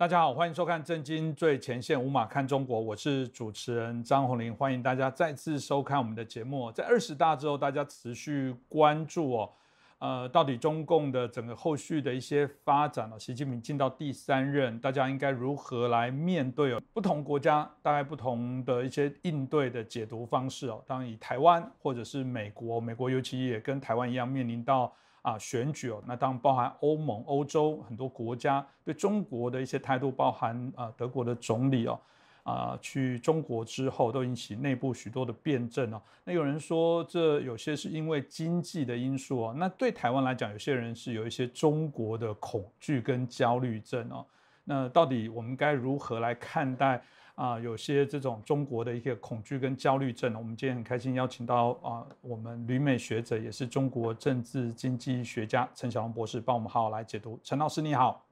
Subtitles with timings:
[0.00, 6.72] 大家好，欢迎收看《震惊最前线》，无马看中国，我是主持人张宏林，欢迎大家再次收看我们的节目。
[6.72, 9.52] 在二十大之后，大家持续关注哦，
[9.98, 16.80] 呃，到底中共的整个后续的一些发展哦，习近平进到第三任，大家应该如何来面对哦？
[16.94, 20.82] 不同国家大概不同的一些应对的解读方式哦。
[20.86, 24.90] 当然，以台湾或者是美国，美国尤其也跟台湾一样面临到。
[25.22, 32.00] 啊，选举哦，那当然包含欧盟、欧洲很多国家对中国的一些态度，包含啊德国的总理哦，
[32.42, 36.00] 啊去中国之后都引起内部许多的辩证哦。
[36.24, 44.24] 那有人说这有些是因为经济的因素哦，那对台湾来讲，有些人是有一些中国的恐惧跟焦虑症哦。
[44.64, 47.02] 那到底我们该如何来看待？
[47.40, 57.40] 啊，有些这种中国的一些恐惧跟焦虑症，我们今天很开心邀请到啊，我们旅美学者，也是中国政治经济学家陈小龙博士，帮我们好好来解读。
[57.42, 58.22] 陈老师你好，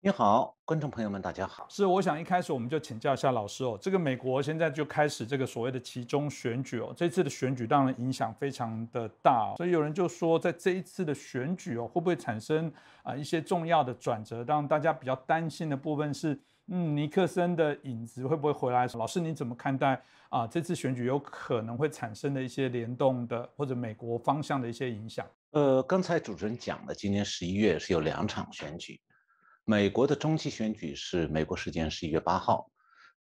[0.00, 1.66] 你好，观众朋友们大家好。
[1.68, 12.72] 是，我想一开始我们就请教一下老师哦，这个美国现在就开始这个所谓的其中选举哦，这次的选举当然影响非常的大，所以有人就说，在这一次的选举哦，会不会产生
[13.04, 14.42] 啊一些重要的转折？
[14.42, 16.36] 让大家比较担心的部分是。
[16.68, 18.88] 嗯，尼克森的影子会不会回来？
[18.94, 20.48] 老师，你怎么看待啊？
[20.48, 25.24] 这次选举有可能会产生的一些联动的或者美国方向的一些影响？
[25.52, 29.00] 呃，刚才主持人讲了，今年十一月是有两场选举，
[29.64, 32.68] 美国的中期选举是美国时间十一月八号。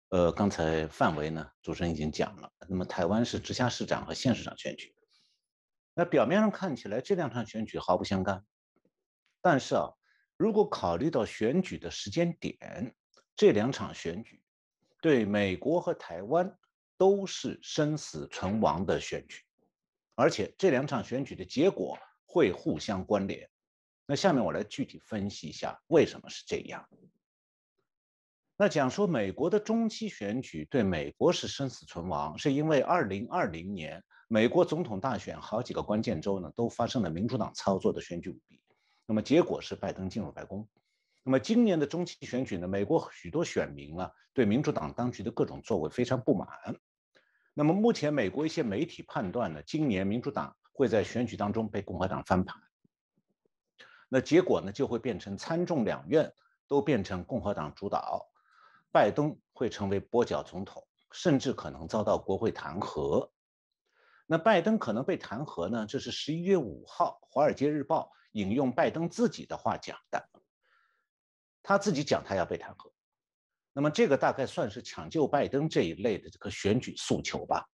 [0.09, 2.52] 呃，刚才范围呢，主持人已经讲了。
[2.67, 4.95] 那么台湾是直辖市长和县市长选举。
[5.93, 8.43] 那表面上看起来这两场选举毫不相干，
[9.43, 9.91] 但是啊，
[10.38, 12.95] 如果考虑到选举的时间点。
[13.38, 14.41] 这两场选举
[14.99, 16.58] 对美国和台湾
[16.98, 19.43] 都是生死存亡的选举，
[20.15, 23.48] 而且这两场选举的结果会互相关联。
[24.08, 26.89] 那下面我来具体分析一下为什么是这样。
[28.55, 38.59] 那讲说美国的中期选举对美国是生死存亡，是因为二零二零年美国总统大选好几个关键州呢都发生了民主党操作的选举舞弊，
[39.05, 40.67] 那么结果是拜登进入白宫。
[41.27, 42.65] 那么今年的中期选举呢？
[42.65, 46.48] 美国许多选民呢对民主党当局的各种作为非常不满。
[47.54, 52.55] 那么目前美国一些媒体判断呢，今年民主党会在选举当中被共和党翻盘。
[54.08, 56.32] 那结果呢就会变成参众两院
[56.66, 58.26] 都变成共和党主导，
[58.93, 63.30] 拜登会成为跛脚总统，甚至可能遭到国会弹劾。
[64.26, 65.86] 那拜登可能被弹劾呢？
[65.86, 70.30] 这是十一月五号《华尔街日报》引用拜登自己的话讲的。
[71.67, 72.89] 他自己讲他要被弹劾，
[73.73, 77.67] 那么这个大概算是抢救拜登这一类的这个选举诉求吧。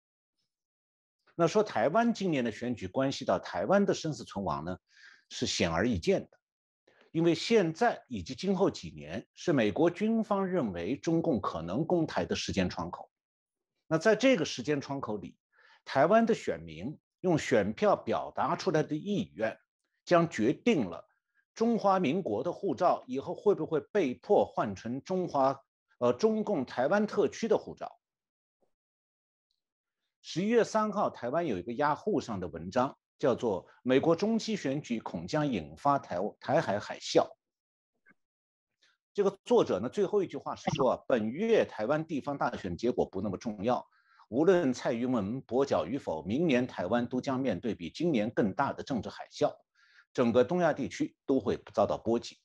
[1.36, 4.76] 那说台湾今年的选举关系到台湾的生死存亡呢，
[5.30, 6.30] 是显而易见的，
[7.12, 13.12] 因为现在以及今后几年是美国军方认为中共可能攻台的时间窗口。
[13.86, 15.38] 那在这个时间窗口里，
[15.86, 19.56] 台湾的选民用选票表达出来的意愿，
[20.04, 21.08] 将决定了。
[21.56, 25.62] 中华民国的护照以后会不会被迫换成中华
[26.00, 28.00] 呃中共台湾特区的护照？
[30.22, 37.22] 十一月三号，台湾有一个雅虎上的文章，叫做《美国中期选举恐将引发台台海海啸》。
[39.14, 43.86] 这个作者呢，最后一句话是说啊： 本月台湾地方大选结果不那么重要，
[44.30, 49.54] 无论蔡英文跛脚与否，明年台湾都将面对比今年更大的政治海啸。
[50.14, 52.38] 整个东亚地区都会遭到波及。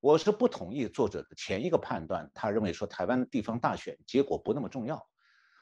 [0.00, 5.08] 我是不同意作者的前一个判断，他认为说台湾的地方大选结果不那么重要。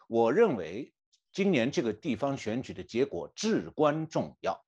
[0.08, 0.92] 我认为
[1.32, 4.64] 今年这个地方选举的结果至关重要。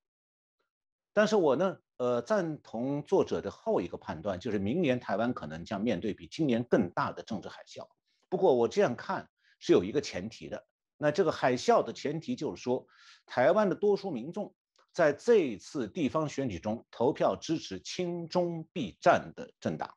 [1.13, 7.89] 但是我呢，呃，赞同作者的后一个判断，就是明年台湾可能将面对比今年更大的政治海啸。
[8.29, 9.29] 不过我这样看
[9.59, 10.65] 是有一个前提的，
[10.97, 12.87] 那这个海啸的前提就是说，
[13.27, 14.55] 台湾的多数民众。
[14.95, 19.93] 在这一次地方选举中，投票支持亲中必战的政党。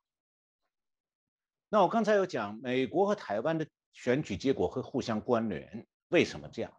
[1.70, 6.74] 那我刚才有讲，美国和台湾的选举结果会互相关联，为什么这样？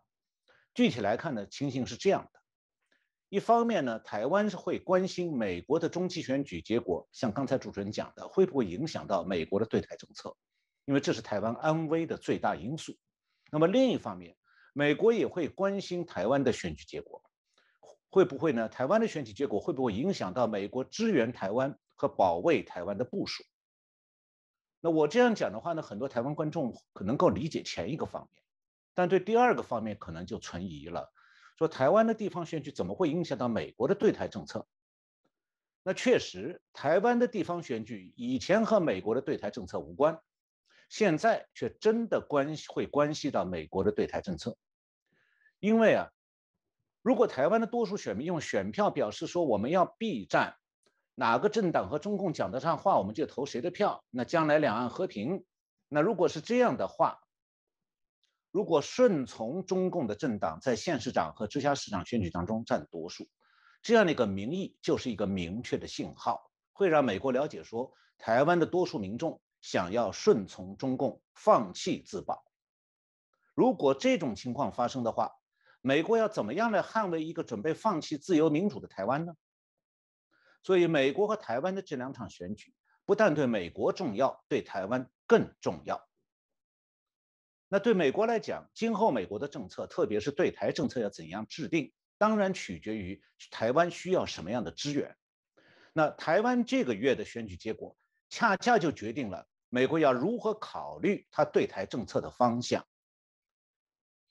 [0.75, 2.41] 具体来看呢，情形是这样的：
[3.29, 10.37] 一方面呢，台湾是会关心美国的中期选举结果，像刚才主持人讲的，会不会影响到美国的对台政策？
[10.87, 12.97] 因为这是台湾安危的最大因素。
[13.53, 14.37] 那么另一方面，
[14.73, 17.23] 美国也会关心台湾的选举结果。
[18.11, 18.69] 会不会呢？
[18.69, 23.45] 台湾的选举结果会不会影响到美国支援台湾和保卫台湾的部署？
[24.81, 28.43] 那我这样讲的话呢，很多台湾观众可能够理解前一个方面，
[28.95, 31.13] 但对第二个方面可能就存疑了。
[31.59, 34.67] 说台湾的地方选举怎么会影响到美国的对台政策？
[35.83, 40.21] 那确实，台湾的地方选举以前和美国的对台政策无关，
[40.89, 44.57] 现在却真的关系会关系到美国的对台政策。
[45.61, 46.11] 因为啊，
[47.03, 50.57] 如果台湾的多数选民用选票表示说我们要避战，
[51.15, 55.45] 哪个政党和中共讲得上话，我们就投谁的票，那将来两岸和平。
[55.89, 57.21] 那如果是这样的话，
[58.51, 63.29] 如果顺从中共的政党在县市长和直辖市长选举当中占多数。
[63.81, 72.45] 这样的一个民意就是一个明确的信号，会让美国了解说，台湾的多数民众想要顺从中共，放弃自保。
[73.55, 75.31] 如果这种情况发生的话，
[75.81, 79.35] 美国要怎么样来捍卫一个准备放弃自由民主的台湾呢？
[80.63, 82.75] 所以，美国和台湾的这两场选举，
[83.07, 86.07] 不但对美国重要，对台湾更重要。
[87.69, 91.93] 那对美国来讲，今后美国的政策，特别是对台政策，要怎样制定？
[92.19, 95.17] 当然取决于台湾需要什么样的支援。
[95.93, 97.97] 那台湾这个月的选举结果，
[98.29, 102.85] 恰恰就决定了美国要如何考虑他对台政策的方向。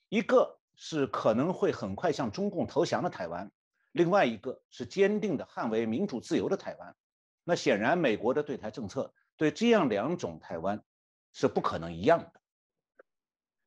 [0.09, 3.51] 一个是可能会很快向中共投降的台湾，
[3.91, 6.95] 另外一个是坚定的捍卫民主自由的台湾。
[7.43, 10.81] 那显然，美国的对台政策对这样两种台湾
[11.33, 12.41] 是不可能一样的。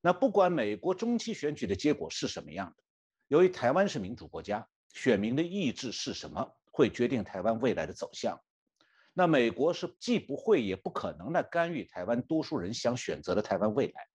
[0.01, 2.83] 那不管美国中期选举的结果是什么样的。
[3.29, 8.41] 由于台湾是民主国家，选民的意志是什么，会决定台湾未来的走向。
[9.13, 14.07] 那美国是既不会也不可能的干预台湾多数人想选择的台湾未来。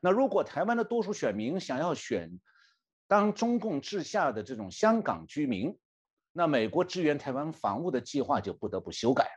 [0.00, 2.38] 那如果台湾的多数选民想要选
[3.06, 5.78] 当中共治下的这种香港居民，
[6.32, 9.30] 那美国支援台湾防务的计划就不得不修改。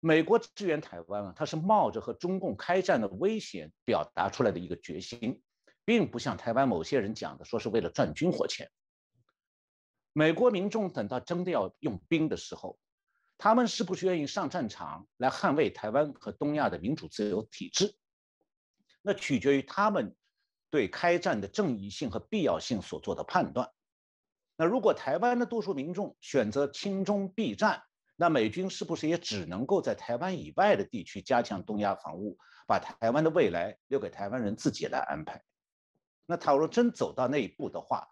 [0.00, 5.42] 美国支援台湾啊，它是冒着和中共开战的危险表达出来的一个决心。
[5.84, 8.70] 并不像台湾某些人讲的，说是为了赚军火钱。
[10.12, 12.78] 美国民众等到真的要用兵的时候，
[13.38, 17.96] 他们是不是愿意上战场来捍卫台湾和东亚的民主自由体制？
[19.08, 20.14] 那取决于他们
[20.68, 23.70] 对开战的正义性和必要性所做的判断。
[24.54, 27.82] 那如果台湾的多数民众选择亲中避战，
[28.16, 35.42] 那美军是不是也只能够在台湾以外的地区加强东亚防务，把台湾的未来留给台湾人自己来安排？
[36.26, 38.08] 那倘若真走到那一步的话，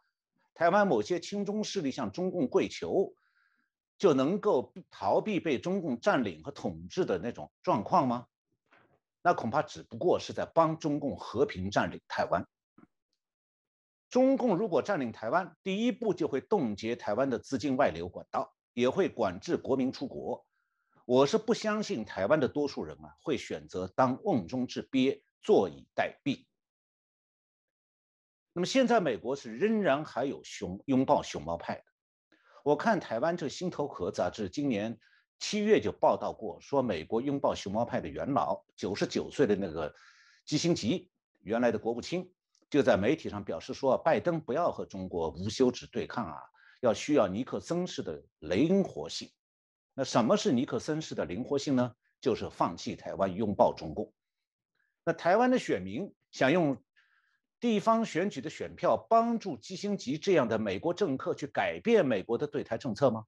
[0.54, 3.12] 台湾某些亲中势力向中共跪求，
[3.98, 8.26] 就能够逃避被中共占领和统治的那种状况吗？
[9.26, 12.46] 那恐怕只不过是在帮中共和平占领台湾。
[14.08, 20.46] 中共如果占领台湾，第一步就会冻结台湾的资金外流管道，也会管制国民出国。
[21.06, 26.46] 我是不相信台湾的多数人啊会选择当瓮中之鳖，坐以待毙。
[28.52, 31.84] 那么现在美国是仍然还有熊拥抱熊猫派的。
[32.62, 35.00] 我看台湾这《心头壳》杂志今年
[35.38, 39.94] 七月就报道过，说美国拥抱熊猫派的元老九十九岁的那个
[40.44, 41.10] 基辛吉，
[41.42, 42.32] 原来的国务卿，
[42.70, 46.38] 就在媒体上表示说，拜登不要和中国无休止对抗啊，
[46.80, 49.30] 要需要尼克森式的灵活性。
[49.94, 51.94] 那什么是尼克森式的灵活性呢？
[52.20, 54.12] 就是放弃台湾，拥抱中共。
[55.04, 56.76] 那台湾的选民想用。
[57.58, 63.24] 地方选举的选票帮助基辛吉这样的美国政客去改变美国的对台政策吗？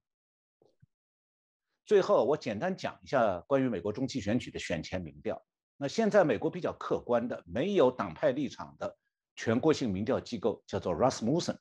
[1.89, 5.43] 最后，我简单讲一下关于美国中期选举的选前民调。
[5.75, 8.95] 那现在美国比较客观的、没有党派立场的
[9.35, 11.57] 全国性民调机构叫做 Rasmussen。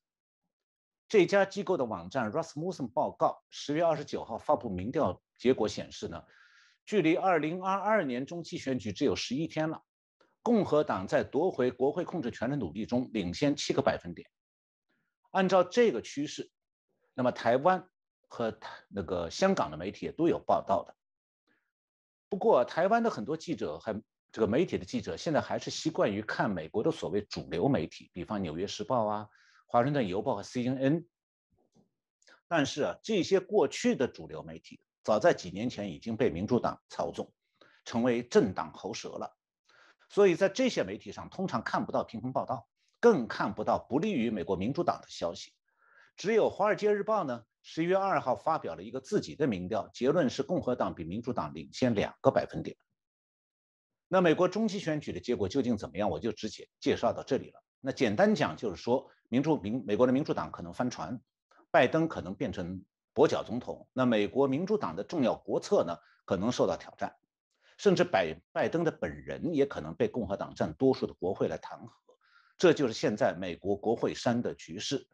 [1.08, 6.22] 这家机构的网站 Rasmussen 报告十月二十九号发布民调结果显示呢，
[6.84, 9.82] 距离二零二二年中期选举只有十一天了。
[10.42, 14.28] 共和党在夺回国会控制权的努力中领先七个百分点。
[15.30, 16.50] 按照这个趋势，
[17.14, 17.88] 那么台湾
[18.28, 18.56] 和
[18.88, 20.94] 那个香港的媒体也都有报道的。
[22.28, 29.24] 不过，台湾的很多记者和这个媒体的记者现在还是习惯于看美国的所谓主流媒体，比方《纽约时报》啊、
[29.66, 31.06] 《华盛顿邮报》和 CNN。
[32.46, 37.32] 但是啊，这些过去的主流媒体早在几年前已经被民主党操纵，
[37.84, 39.34] 成为政党喉舌了。
[40.10, 42.68] 所以在这些媒体上，通常看不到平衡报道，
[43.00, 45.54] 更看不到不利于美国民主党的消息。
[46.16, 52.74] 只有《华尔街日报》呢，十一月二号发表了一个自己的民调，结论是共和党比民主党领先两个百分点。
[54.08, 56.08] 那美国中期选举的结果究竟怎么样？
[56.08, 57.62] 我就直接介绍到这里了。
[57.82, 61.20] 那简单讲就是说，民主民美国的民主党可能翻船，
[61.70, 62.82] 拜登可能变成
[63.14, 63.86] 跛脚总统。
[63.92, 65.94] 那美国民主党的重要国策呢，
[66.24, 67.14] 可能受到挑战。
[67.76, 71.90] 甚至拜拜登的本人也可能被共和党占多数的国会来弹劾，
[72.56, 75.06] 这就是现在美国国会山的局势。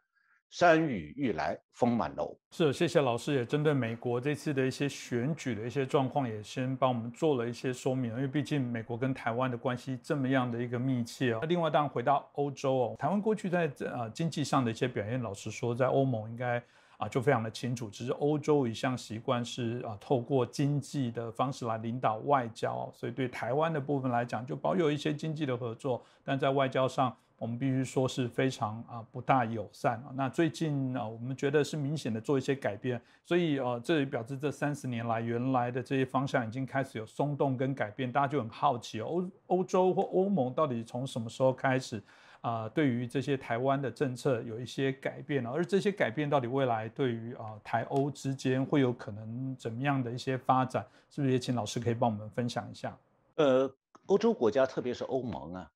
[0.57, 2.33] 山雨欲来风满楼。
[2.49, 8.09] 是，谢谢老师，也针对美国这次的一些选举的一些状况，也先帮我们做了一些说明。
[8.11, 11.39] 因为毕竟美国跟台湾的关系这么样的一个密切啊。
[11.41, 16.63] 那另外，当然回到欧洲哦，台湾过去在呃经济上的一些表现，老实说，在欧盟应该
[16.95, 17.89] 啊就非常的清楚。
[17.89, 27.13] 只是欧洲一向习惯是啊透过经济的方式来领导外交，所以对台湾的部分来讲，就保有一些经济的合作，但在外交上。
[27.37, 30.11] 我们必须说是非常啊不大友善啊。
[30.15, 38.11] 那最近啊，我们觉得是明显的做一些改变，所以呃，这也表示这三十年来原来的这些方向已经开始有松动跟改变。
[38.11, 42.01] 大家就很好奇，欧欧洲或欧盟到底从什么时候开始
[42.41, 45.51] 啊，对于这些台湾的政策有一些改变了？
[45.51, 50.85] 而这些改变到底未来对于啊台欧之间会有可能怎么样的一些发展？
[51.09, 52.97] 是不是也请老师可以帮我们分享一下？
[53.35, 53.69] 呃，
[54.05, 55.71] 欧洲国家特别是欧盟啊。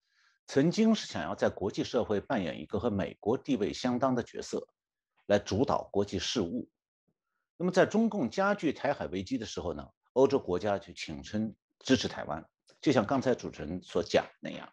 [0.51, 4.67] 曾经是想要在国际社会扮演一个和美国地位相当的角色，
[5.27, 6.67] 来主导国际事务。
[7.55, 12.43] 那么在中共加剧台海危机的时候呢，欧洲国家就请称支持台湾，
[12.81, 14.67] 就像刚才主持人所讲那样。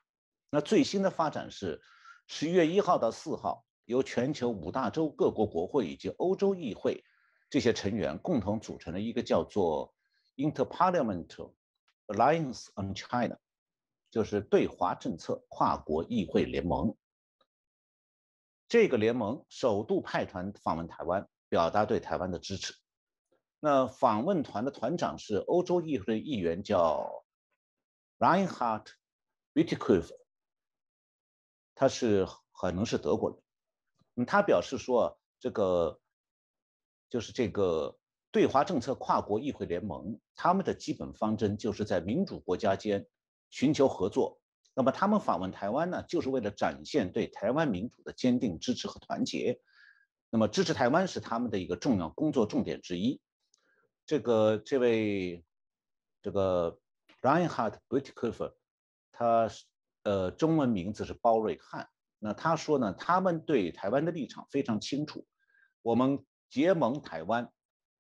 [0.48, 1.78] 那最新的发展是，
[2.26, 7.04] 十一月一号到四号，由全球五大洲各国国会以及欧洲议会
[7.50, 9.94] 这些成员共同组成了一个叫做
[10.36, 11.52] Interparliamentary
[12.06, 13.36] Alliance on China。
[14.16, 16.96] 就是对华政策跨国议会联盟，
[18.66, 22.74] 这个联盟首度派团访问台湾，表达对台湾的支持。
[23.60, 27.26] 那访问团的团长是欧洲议会的议员，叫
[28.18, 28.86] Reinhard
[29.52, 30.16] Bütikofer，
[31.74, 33.38] 他是可能是德国
[34.16, 34.24] 人。
[34.24, 36.00] 他表示说，这个
[37.10, 37.98] 就是这个
[38.30, 43.06] 对华政策跨国议会联盟，他们的基本方针就是在民主国家间。
[43.50, 44.38] 寻求合作，
[44.74, 49.60] 那么他们访问台湾呢，就是为了展现对台湾民主的坚定支持和团结。
[50.28, 53.20] 那么支持台湾是他们的一个重要工作重点之一。
[54.04, 55.44] 这个这位
[56.20, 56.78] 这个
[57.22, 58.52] Reinhard Bütikofer，
[59.12, 59.48] 他
[60.02, 61.88] 呃中文名字是包瑞汉。
[62.18, 65.26] 那他说呢，他们对台湾的立场非常清楚，
[65.82, 67.50] 我们结盟台湾，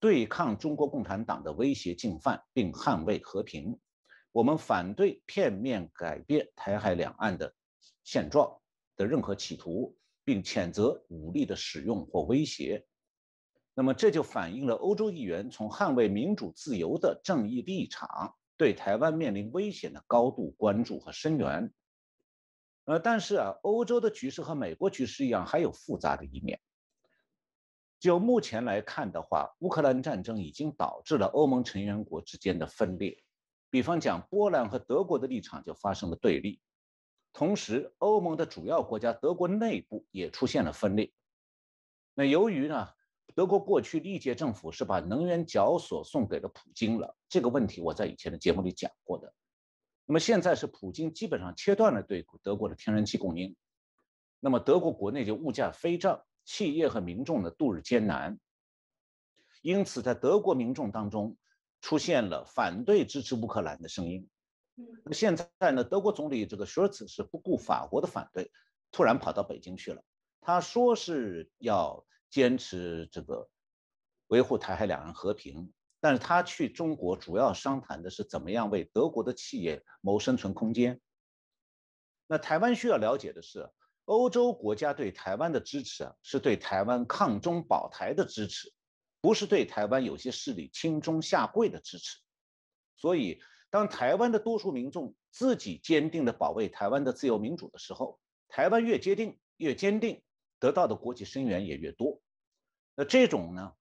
[0.00, 3.78] 对抗中国共产党的威胁进犯，并捍卫和平。
[4.36, 7.54] 我们反对片面改变台海两岸的
[8.04, 8.60] 现状
[8.94, 12.86] 的任何企图，并谴责武力的使用或威胁。
[13.72, 21.72] 那么，这就反映了欧洲议员从捍卫民主自由的正义立场对台湾面临危险的高度关注和声援。
[22.84, 26.60] 呃，但是啊，欧洲的局势和美国局势一样，还有复杂的一面。
[27.98, 33.22] 就目前来看的话，乌克兰战争已经导致了欧盟成员国之间的分裂。
[33.70, 36.60] 比方讲，波兰和德国的立场就发生了对立，
[37.32, 41.12] 同时，欧盟的主要国家德国内部也出现了分裂。
[42.14, 42.88] 那由于呢，
[43.34, 49.34] 德国过去历届政府是把能源缴锁送给了普京了，这个问题我在以前的节目里讲过的。
[50.06, 53.54] 那么现在是普京基本上切断了对德国的天然气供应，
[54.40, 58.38] 那么德国国内就物价飞涨，企业和民众呢度日艰难。
[59.62, 61.36] 因此，在德国民众当中，
[61.86, 64.28] 出现了反对支持乌克兰的声音。
[64.74, 65.84] 那么现在呢？
[65.84, 68.50] 德国总理这个舒尔茨是不顾法国的反对，
[68.90, 70.02] 突然跑到北京去了。
[70.40, 73.48] 他说是要坚持这个
[74.26, 81.00] 维护台海两岸和平，但是他去中国主要商谈的是怎么样为德国的企业谋生存空间。
[82.26, 83.70] 那台湾需要了解的是，
[84.06, 88.72] 欧洲国家对台湾的支持啊，是对台湾抗中保台的支持。
[89.26, 92.20] 不是对台湾有些势力轻中下跪的支持，
[92.94, 93.40] 所以
[93.70, 100.22] 当台湾的多数民众自己坚定地保卫台湾的自由民主的时候，台湾越坚定越坚定，
[100.60, 102.20] 得到的国际声援也越多。
[102.94, 103.72] 那这种呢，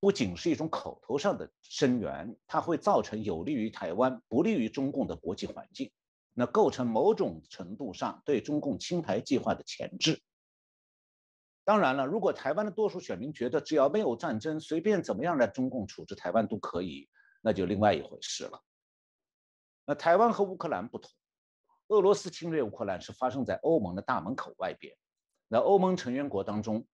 [0.00, 5.92] 不仅是一种口头上的声援，它会造成有利于台湾、不利于中共的国际环境，
[6.32, 10.22] 那构成某种程度上对中共清台计划的前置。
[11.64, 17.08] 当然了，如果台湾的多数选民觉得只要没有战争，随便怎么样来中共处置台湾都可以，
[17.40, 18.60] 那就另外一回事了。
[19.86, 21.10] 那台湾和乌克兰不同，
[21.88, 24.96] 俄罗斯侵略乌克兰是发生在欧盟的大门口外边。
[25.48, 26.86] 那欧盟成员国当中，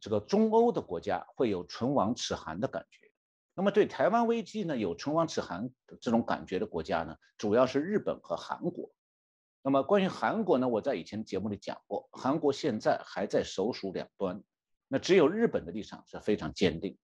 [0.00, 3.10] 这个中欧的国家会有唇亡齿寒的感觉。
[3.54, 5.68] 那么对台湾危机呢有唇亡齿寒
[6.00, 8.90] 这种感觉的国家呢，主要是日本和韩国。
[9.62, 14.42] 那么关于韩国呢，我在以前节目里讲过，韩国现在还在首鼠两端，
[14.88, 16.96] 那只有日本的立场是非常坚定。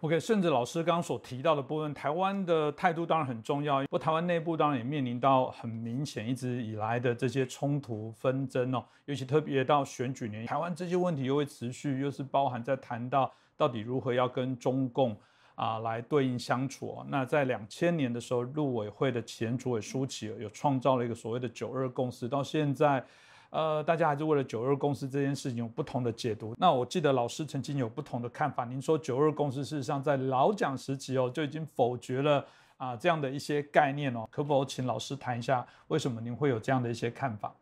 [0.00, 3.80] OK，甚至老师刚刚所提到的部分，台湾的态度当然很重要。
[3.82, 15.18] 不过台湾内部当然也面临到很明显一直以来的这些冲突纷争哦，尤其特别到选举年，台湾这些问题又会持续，又是包含在谈到到底如何要跟中共
[15.54, 17.06] 啊来对应相处哦。
[17.08, 23.04] 那在两千年的时候，陆委会的前主委舒淇有创造了一个所谓的九二共识，到现在。
[23.50, 26.56] 呃，大家还是为了九二共识这件事情有不同的解读。
[26.58, 28.64] 那我记得老师曾经有不同的看法。
[28.64, 32.44] 您说九二共识事实上在老蒋时期哦就已经否决了
[32.78, 37.54] 啊这样的一些概念哦，可否请老师谈一下为什么您会有这样的一些看法？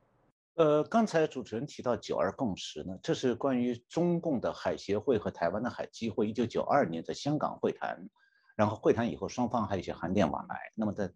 [0.55, 8.09] 呃，刚才主持人提到九二共识呢，这是关于中共的海协会和台湾的海基会一九九二年在香港会谈，
[8.55, 10.73] 然后会谈以后双方还有一些函电往来。
[10.75, 11.11] 那么在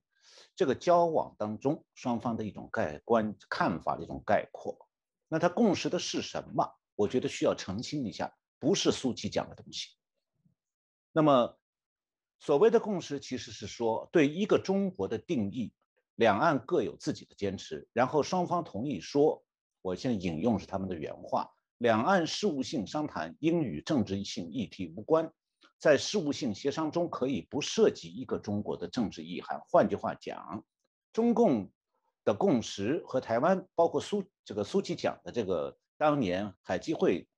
[0.55, 4.89] 这个交往当中，双方的一种概观看法的一种概括，
[5.29, 6.67] 那他共识的是什么？
[6.95, 9.91] 我觉得需要澄清一下，不是苏琪讲的东西。
[11.13, 11.59] 那么，
[12.39, 15.75] 所谓的共识其实是说对一个中国的定义，
[16.17, 19.43] 两岸各有自己的坚持，然后双方同意说，
[19.81, 25.31] 我现引用是他们的原话：两岸事务性商谈应与政治性议题无关。
[25.79, 29.61] 在事务性协商中，可以不涉及一个中国的政治意涵。
[29.71, 30.65] 换句话讲，
[31.13, 31.71] 中共
[32.25, 37.29] 的共识和台湾，包括苏这个苏琪讲的这个当年海基会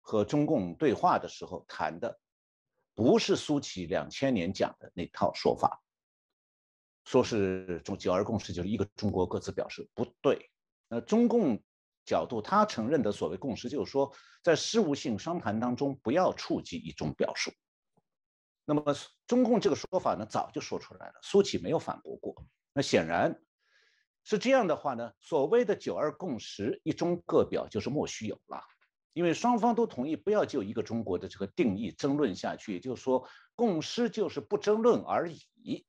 [0.00, 2.18] 和中共对话的时候谈的，
[2.96, 5.80] 不是苏琪两千年讲的那套说法，
[7.04, 10.50] 说是中九二共识就是一个中国各自表示不对。
[10.88, 11.62] 那中共
[12.04, 17.52] 角度，他承认的所谓共识，就是说在事务性商谈当中不要触及一种表述。
[18.64, 18.94] 那么
[19.26, 22.44] 中共这个说法呢，早就说出来了，苏启没有反驳过。
[22.72, 23.40] 那显然
[24.22, 28.62] 是这样的话呢，所谓的九二共识一中各表就是莫须有了，
[29.12, 35.30] 因为双方都同意不要就一个中国的这个定义争论下去，也就是说共识就是不争论而
[35.62, 35.84] 已。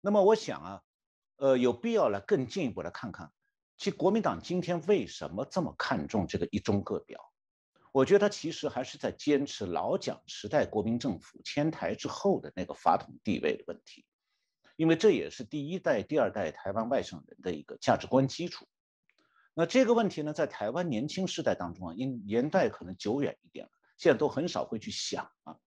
[0.00, 0.82] 那么我想啊，
[1.36, 3.32] 呃，有必要来更进一步来看看，
[3.76, 7.20] 其实国民党今天为什么这么看重这个一中各表？
[7.92, 14.06] 我觉得他其实还是在坚持老蒋时代国民政府迁台之后的那个法统地位的问题，
[14.76, 18.68] 因为这也是第一代、第二代台湾外省人的一个价值观基础。
[19.54, 25.58] 那这个问题呢，在台湾年轻世代当中啊，因年代可能久远一点了，现在都很少会去想啊。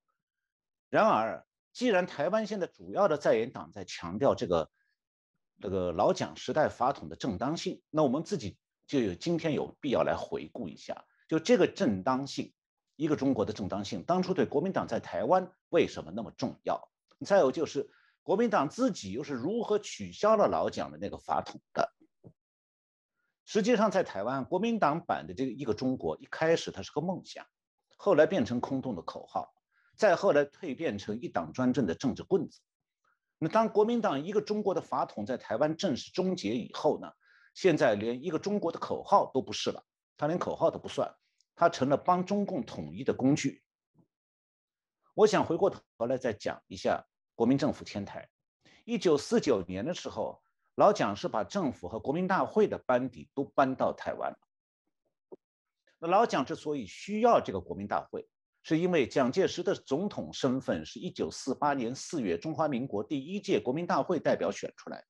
[0.90, 4.70] 然而，既然台湾现在主要的在野党在强调这个
[5.60, 8.58] 这个老蒋时代法统的正当性，那我们自己
[8.88, 11.04] 就有今天有必要来回顾一下。
[11.28, 12.54] 就这个正当性，
[12.96, 16.90] 一个中国的正当性，当初对国民党在台湾为什么那么重要？
[17.26, 17.90] 再有就是
[18.22, 21.92] 国民党自己又是如何取消了老蒋的那个法统的？
[23.46, 27.46] 实际上，在台湾国民党版的这个一个中国，一开始它是个梦想，
[27.98, 29.53] 后来变成空洞的口号，
[29.96, 32.60] 再后来蜕变成一党专政的政治棍子。
[33.40, 37.12] 那当国民党一个中国的法统在台湾正式终结以后呢？
[37.54, 39.84] 现在连一个中国的口号都不是了，
[40.18, 41.14] 他连口号都不算。
[41.56, 43.62] 它成了帮中共统一的工具。
[45.14, 48.28] 我想回过头来再讲一下国民政府迁台。
[48.86, 50.42] 一九四九年的时候，
[50.74, 54.38] 老蒋是把政府和国民大会的班底都搬到台湾了。
[56.00, 58.28] 那老蒋之所以需要这个国民大会，
[58.64, 65.08] 是因为蒋介石的总统身份是一九四八年四月中华民国第一届国民大会代表选出来的。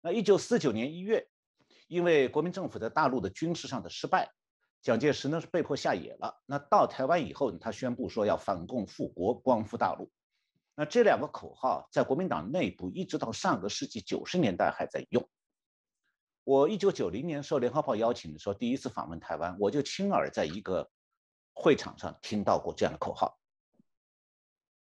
[0.00, 1.28] 那一九四九年一月，
[1.88, 4.30] 因为国民政府在大陆的军事上的失败。
[4.80, 6.42] 蒋介石呢是被迫下野了。
[6.44, 10.10] 那到台湾以后，他宣布说要反共复国，光复大陆。
[10.74, 15.28] 那这两个口号在国民党内部一直到上个世纪九十年代还在用。
[16.42, 20.90] 我一九九零年受联合报邀请的时候，第一次访问台湾，我就亲耳在一个
[21.62, 23.38] 会场上听到过这样的口号。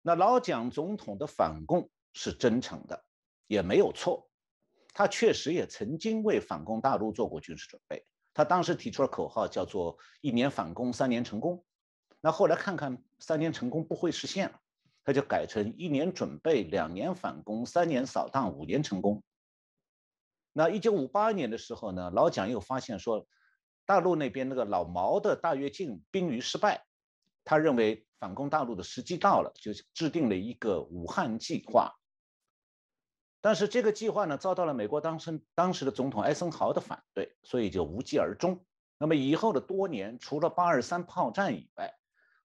[0.01, 3.06] 那老蒋总统的反共是真诚的，
[3.47, 4.30] 也没有错。
[4.93, 8.06] 他确实也曾经为反攻大陆做过军事准备。
[8.34, 11.63] 他当时提出了口号，叫做“一年反攻，三年成功”。
[12.19, 14.60] 那后来看看，三年成功不会实现了，
[15.06, 19.23] 他就改成“一年准备，两年反攻，三年扫荡，五年成功”。
[20.51, 23.25] 那一九五八年的时候呢，老蒋又发现说，
[23.88, 26.86] 大陆那边那个老毛的大跃进濒于失败，
[27.45, 31.95] 他认为反攻大陆的时机到了，就制定了一个武汉计划。
[33.39, 38.62] 但是这个计划呢，遭到了美国当时当时的总统艾森豪的反对，所以就无疾而终。
[38.97, 41.93] 那么以后的多年，除了八二三炮战以外，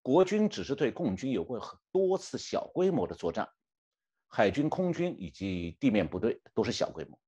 [0.01, 3.49] 国军只是对共军有过很多次小规模的作战，
[4.29, 7.19] 海军、空军以及地面部队都是小规模。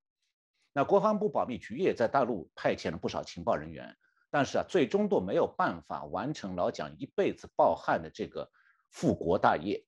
[0.73, 3.97] 那国防部保密局也在大陆派遣了不少情报人员，
[4.35, 8.51] 但是啊，最终都没有办法完成老蒋一辈子抱憾的这个
[8.91, 9.87] 复国大业。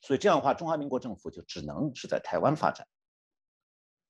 [0.00, 2.88] 所以这样的话，中华民国政府就只能是在台湾发展。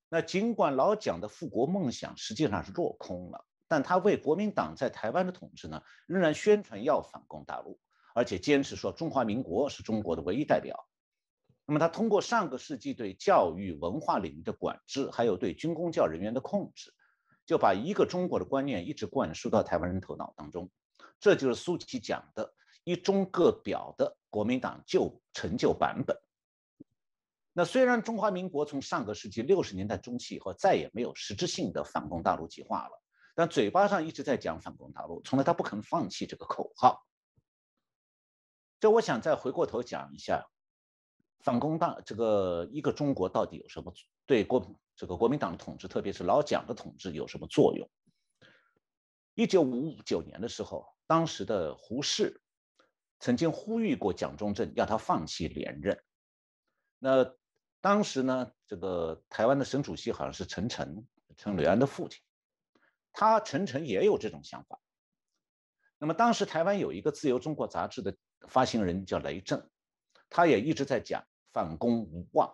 [0.08, 7.80] 那尽管老蒋的复国梦想实际上是落空了，但他为国民党在台湾的统治呢，仍然宣传要反攻大陆，
[8.14, 10.88] 而且坚持说中华民国是中国的唯一代表。
[11.66, 16.94] 那么他通过上个世纪对教育文化领域的管制，还有对军工教人员的控制，
[17.46, 20.70] 就把一个中国的观念一直灌输到台湾人头脑当中。
[21.20, 22.54] 这就是苏琪讲的
[22.84, 26.16] “一中各表”的国民党旧陈旧版本。
[27.52, 33.02] 那虽然中华民国从上个世纪六十年代中期以后再也没有实质性的反攻大陆计划了，
[33.34, 37.06] 但嘴巴上一直在讲反攻大陆，从来他不肯放弃这个口号。
[38.80, 40.46] 这我想再回过头讲一下。
[41.40, 43.92] 反攻大这个一个中国到底有什么
[44.26, 47.88] 对国这个国民党的统治，特别是老蒋的统治有什么作用？
[49.34, 52.40] 一九五九年的时候，当时的胡适
[53.20, 56.02] 曾经呼吁过蒋中正，要他放弃连任。
[56.98, 57.34] 那
[57.80, 61.06] 当时呢，这个台湾的省主席好像是陈诚，
[61.36, 62.22] 陈履安的父亲，
[63.12, 64.80] 他陈诚也有这种想法。
[65.98, 68.16] 那么当时台湾有一个自由中国杂志的
[68.48, 69.70] 发行人叫雷震，
[70.30, 71.26] 他也一直在讲。
[71.52, 72.52] 反攻无望，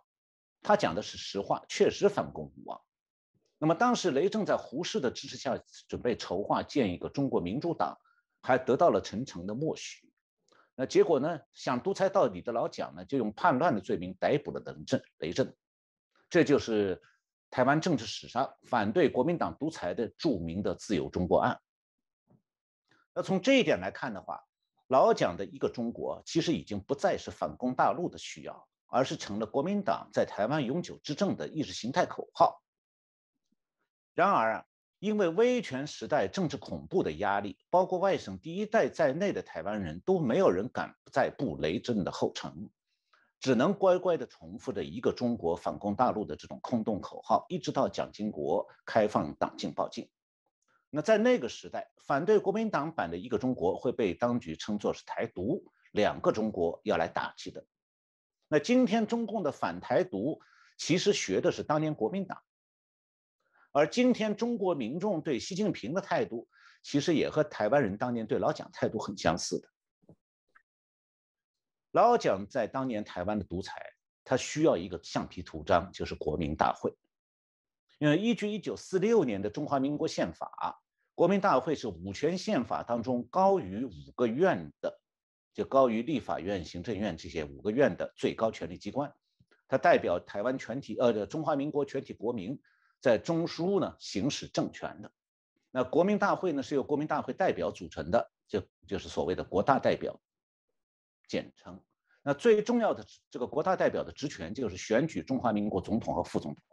[0.63, 2.81] 他讲的是实话，确实反攻无望。
[3.59, 7.99] 那么当时雷震在胡适的支持下，准备筹划建一个中国民主党，
[8.41, 10.11] 还得到了陈诚的默许。
[10.75, 11.39] 那结果呢？
[11.53, 15.03] 想独裁到底的老蒋呢，就用叛乱的罪名逮捕了雷震。
[15.19, 15.55] 雷震，
[16.31, 17.03] 这就是
[17.51, 21.61] 台湾政治史上反对国民党独裁的著名的自由中国案。
[23.13, 24.43] 那从这一点来看的话，
[24.87, 28.67] 老蒋的一个中国，其实已经不再是反攻大陆的需要。
[28.91, 32.63] 而是成了国民党在台湾永久执政的意识形态口号。
[34.15, 34.65] 然而啊，
[34.99, 42.69] 因为威权时代政治恐怖的压力，包括外省第一代在内的台湾人都没有人敢再步雷震的后尘，
[43.39, 50.11] 只能乖乖地重复着一个中国反攻大陆的这种空洞口号，一直到蒋经国开放党禁报禁。
[50.91, 57.65] 那在那个时代，反对国民党版的一个中国会被当局称作是台独，两个中国要来打击的。
[58.53, 60.41] 那今天中共的反台独，
[60.77, 62.43] 其实学的是当年国民党，
[63.71, 66.49] 而今天中国民众对习近平的态度，
[66.83, 69.69] 其实也和台湾人当年对老蒋态度很相似的。
[71.93, 73.81] 老蒋在当年台湾的独裁，
[74.25, 76.93] 他需要一个橡皮图章，就是国民大会。
[78.01, 80.83] 因为依据一九四六年的中华民国宪法，
[81.15, 85.01] 国民大会是五权宪法当中高于五个院的。
[85.53, 89.13] 就高于立法院、行政院这些五个院的最高权力机关，
[89.67, 92.61] 它代表台湾全体呃中华民国全体国民
[93.01, 95.11] 在中枢呢行使政权的。
[95.71, 100.21] 那国民大会呢是由国民大会代表组成的，就就是所谓的国大代表，
[101.29, 101.81] 简称。
[102.23, 106.65] 那最重要的这个国大代表的职权就是选举中华民国总统和副总统。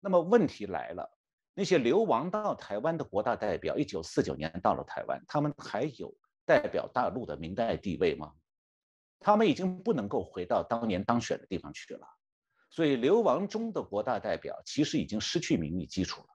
[0.00, 1.10] 那么问题来了，
[1.54, 6.14] 那些流亡到台湾的国大代表，一九四九年到了台湾，他们还有？
[6.46, 8.32] 代表大陆的明代地位吗？
[9.18, 12.06] 他们已经不能够回到当年当选的地方去了，
[12.70, 16.28] 所以流亡中的国大代表其实已经失去民意基础了。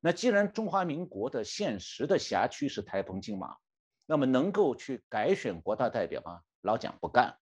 [0.00, 3.56] 那既然中华民国的现实的辖区是台澎金马，
[4.06, 6.40] 那么能够去改选国大代表吗？
[6.62, 7.38] 老蒋不干，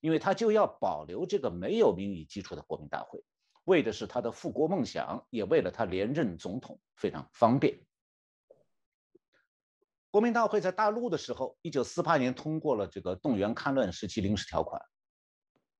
[0.00, 3.24] 因为他就要保留这个没有民意基础的国民大会，
[3.64, 7.85] 为的是他的复国梦想，也为了他连任总统非常方便。
[10.16, 14.80] 国民大会在大陆的时候，一九四八年通过了这个动员戡乱时期临时条款。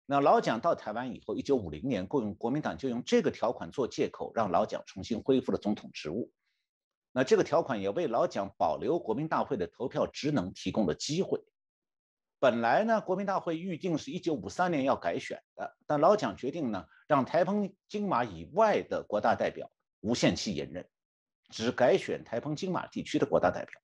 [0.04, 6.30] 那老蒋到台湾以后，一九五零年，国国民党就用这个条款做借口，让老蒋重新恢复了总统职务。
[7.12, 11.42] 那这个条款也为老蒋保留国民大会的投票职能提供了机会。
[12.38, 20.86] 本来呢，国民大会预定是一九五三年要改选的，但老蒋决定呢，让台澎金马以外的国大代表无限期延任，
[21.48, 23.80] 只改选台澎金马地区的国大代表。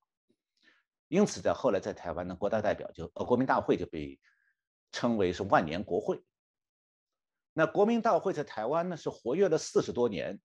[1.12, 4.18] 因此，在后来，在台湾的国大代表就呃国民大会就被
[4.92, 6.18] 称为是万年国会。
[7.52, 10.40] 那国民大会在台湾呢是活跃了四十多年，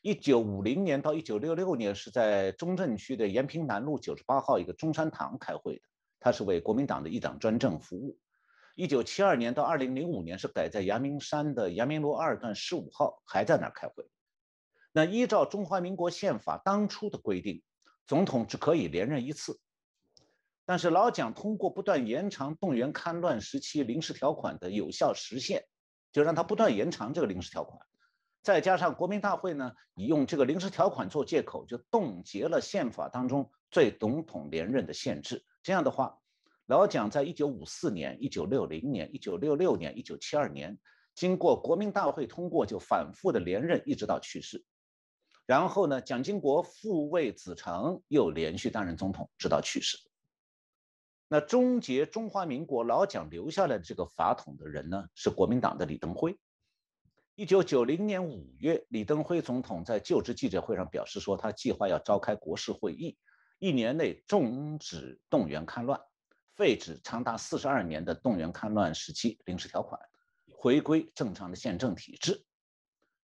[0.00, 5.82] 一九五零年到一九六六年是在中正区的延平南路九十八号一个中山堂开会的，
[6.18, 8.18] 它是为国民党的一党专政服务。
[8.74, 14.08] 一九七二年到二零零五年是改在阳明山的阳明路二段十五号还在那儿开会。
[14.90, 17.62] 那依照中华民国宪法当初的规定，
[18.06, 19.60] 总统只可以连任一次。
[20.64, 25.64] 但是老蒋通过不断延长动员戡乱时期临时条款的有效时限，
[26.12, 27.84] 就让他不断延长这个临时条款，
[28.42, 35.44] 再加上国民大会呢，以用这个临时条款做借口，就冻结了宪法当中对总统连任的限制。
[35.62, 36.16] 这样的话，
[36.66, 40.78] 老蒋在一九五四年、一九六零年、一九六六年、一九七二年，
[41.14, 44.64] 经过国民大会通过，就反复的连任，一直到去世。
[45.44, 49.98] 然后呢，蒋经国复位子承，又连续担任总统，直到去世。
[51.32, 56.38] 那终结中华民国老蒋留下来的这个法统的人呢，是国民党的李登辉。
[57.36, 63.16] 一九九零年五月，李登辉总统在就职记者会上表示说，他计划要召开国事会议，
[63.58, 65.98] 一年内终止动员戡乱，
[66.54, 69.98] 废止长达四十二年的动员戡乱时期临时条款，
[70.52, 72.44] 回归正常的宪政体制。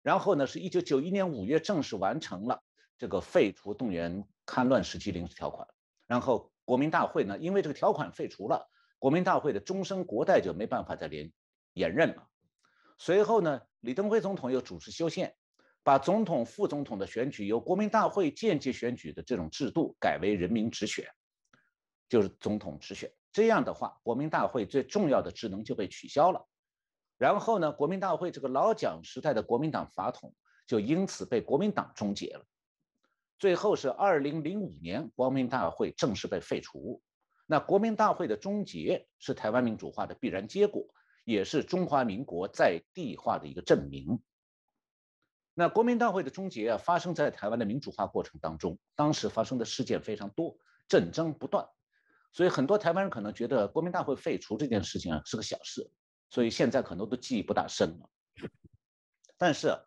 [0.03, 2.63] 然后呢，是一九九一年五月正式完成了
[2.99, 5.67] 这个废除动员戡乱时期临时条款。
[6.07, 11.31] 然后国民大会呢，因为这个条款废除了，国民大会的终身国代就没办法再连
[11.75, 12.27] 延任了。
[12.99, 15.35] 随后呢，李登辉总统又主持修宪，
[15.83, 21.07] 把总统、副总统的选举由国民大会间接选举的这种制度改为人民直选，
[22.09, 23.13] 就是总统直选。
[23.33, 26.47] 这样的话，国民大会最重要的职能就被取消了。
[27.19, 30.35] 然后呢，国民大会这个老蒋时代的国民党法统
[30.67, 32.45] 就因此被国民党终结了。
[33.39, 37.03] 最后是二零零五年，国民大会正式被废除。
[37.47, 40.87] 那国民大会的终结是台湾民主化的必然结果，
[41.25, 44.23] 也是中华民国在地化的一个证明。
[45.53, 50.57] 那国民大会的终结啊，发生在台湾的民主化过程当中，当时发生的事件非常多，
[50.89, 51.69] 战争不断，
[52.33, 55.91] 所以很多台湾人可能觉得国民大会废除这件事情啊是个小事。
[56.31, 58.11] 所以现在可能都记忆不大深了，
[59.37, 59.79] 但是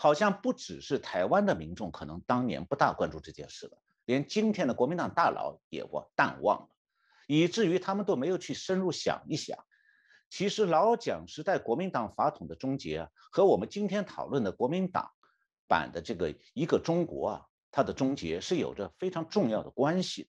[0.00, 6.68] 好像不只是台湾的民众可能当年不大关注这件事了，连今天的国民党大佬也忘淡忘了，
[7.26, 9.58] 以至于他们都没有去深入想一想，
[10.30, 15.10] 其实老蒋时代国民党法统的终结啊，和我们今天讨论的国民党
[15.66, 20.28] 版的这个一个中国啊，它的终结是有着非常重要的关系的。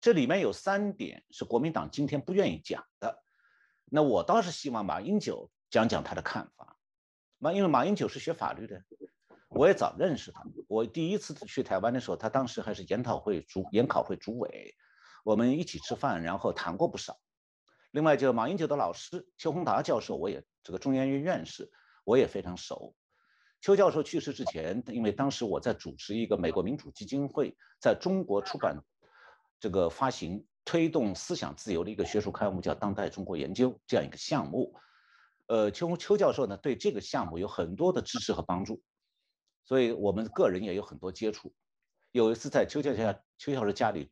[0.00, 3.20] 这里面有三点是国民党今天不愿意讲的。
[3.86, 6.73] 那我倒是希望马英九讲讲他的看法，
[7.44, 8.82] 马因为马英九是学法律的，
[9.50, 10.42] 我也早认识他。
[10.66, 14.74] 我第一次去台湾的时候，他当时还是研讨会主研考会主委，
[15.22, 17.20] 我们一起吃饭，然后谈过不少。
[17.90, 21.70] 另外，就马英九的老师邱宏达教授，我也这个中研院院士，
[22.04, 22.94] 我也非常熟。
[23.60, 28.82] 邱教授去世之前，因为当时我在主持一个美国民主基金会在中国出版
[29.60, 30.42] 这个发行。
[30.66, 34.74] 推动思想自由的一个学术刊物叫《当代中国研究》这样一个项目，
[35.46, 38.82] 呃，邱邱教授呢对这个项目有很多的支持和帮助，
[39.64, 41.52] 所以我们个人也有很多接触。
[42.12, 44.10] 有一次在邱教授邱教授家里，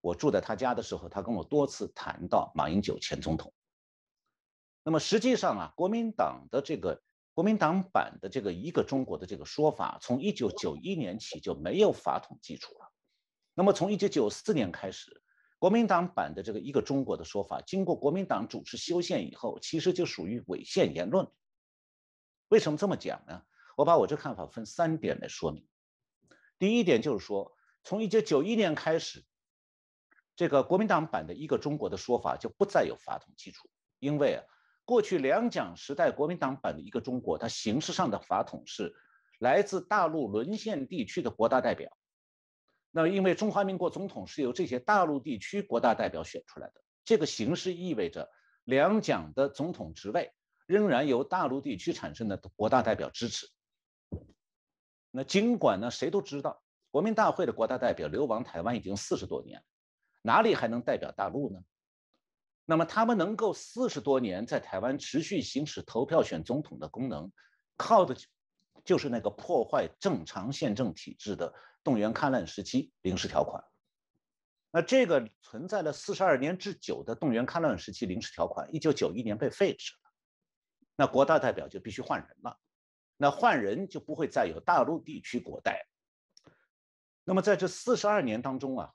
[0.00, 3.52] 我住在他家的时候，他跟我多次谈到马英九前总统。
[4.82, 7.00] 那么实际上啊，国民党的这个
[7.32, 12.92] 国民党版的这个一个中国的这个说法，从一九九一年起就没有法统基础了。
[13.54, 15.22] 那么从一九九四年开始。
[15.62, 21.24] 国民党版的这个一个中国的说法，经过国民党主持修宪以后，其实就属于违宪言论。
[22.48, 23.40] 为什么这么讲呢？
[23.76, 25.64] 我把我这看法分三点来说明。
[26.58, 29.24] 第一点就是说，从一九九一年开始，
[30.34, 33.70] 这个国民党版的一个中国的说法就不再有法统基础，
[34.00, 34.44] 因为啊，
[34.84, 38.92] 过去两蒋时代国民党版的一个中国，它形式上的法统是
[39.38, 41.96] 来自大陆沦陷地区的国大代表。
[42.94, 46.74] 那因为中华民国总统是由这些大陆地区国大代表选出来的，
[47.06, 48.30] 这个形式意味着
[48.64, 50.30] 两蒋的总统职位
[50.66, 53.48] 仍然由大陆地区产生的国大代表支持。
[55.10, 59.64] 那尽管呢，谁都知道国民大会的国大代表流亡台湾已经四十多年，
[60.20, 61.58] 哪里还能代表大陆呢？
[62.66, 67.32] 那么他们能够四十多年在台湾持续行使投票选总统的功能，
[67.78, 68.14] 靠的
[68.84, 71.52] 就是那个破坏正常宪政体制的。
[71.84, 73.64] 动员戡乱时期临时条款，
[74.70, 80.10] 那这个存在了四十二年之久的动员戡乱时期临时条款，一九九一年被废止了，
[80.96, 82.58] 那国大代表就必须换人了，
[83.16, 85.86] 那换人就不会再有大陆地区国代。
[87.24, 88.92] 那么在这四十二年当中啊，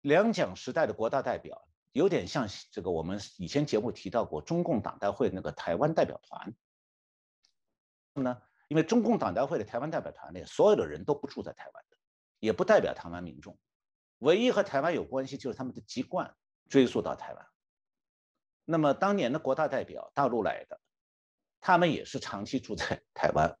[0.00, 6.54] 两蒋时代的国大代表有点像这个我们以前节目提到过中共党代会那个台湾代表团，
[8.14, 11.85] 那么呢，因为中共党代会的台湾代表团里所有的人都不住在台湾。
[12.38, 13.58] 也不代表台湾民众，
[14.18, 16.36] 唯一和台湾有关系就是他们的籍贯
[16.68, 17.46] 追溯到台湾。
[18.64, 20.80] 那么当年的国大代表大陆来的，
[21.60, 23.58] 他们也是长期住在台湾，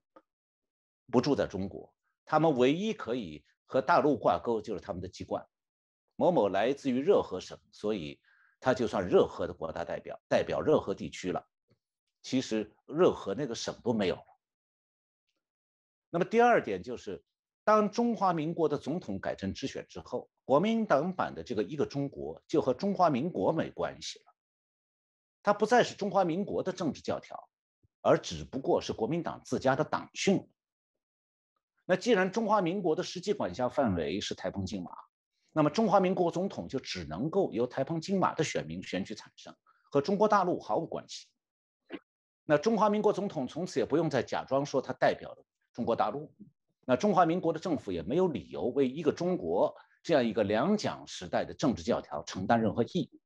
[1.10, 1.94] 不住在中国。
[2.24, 5.48] 他们唯一可以和大陆挂钩就是他们的籍贯，
[6.16, 8.20] 某某来自于热河省，所以
[8.60, 11.46] 他就算热河的国大代表，代表热河地区了。
[12.22, 14.26] 其实热河那个省都没有了。
[16.10, 17.24] 那么第二点就是。
[17.66, 24.32] 当中华民国的总统改成直选之后，国民党版的这个一个中国就和中华民国没关系了，
[25.42, 27.48] 它不再是中华民国的政治教条，
[28.02, 30.48] 而只不过是国民党自家的党训。
[31.86, 34.92] 那既然中华民国的实际管辖范围是台澎金马，
[35.50, 39.52] 那么中华民国总统就只能够由台澎金马的选民选举产生，
[39.90, 41.26] 和中国大陆毫无关系。
[42.44, 46.32] 那中华民国总统从此也不用再假装说他代表了中国大陆。
[46.86, 53.20] 那中华民国的政府也没有理由为一个中国这样一个两蒋时代的政治教条承担任何义务。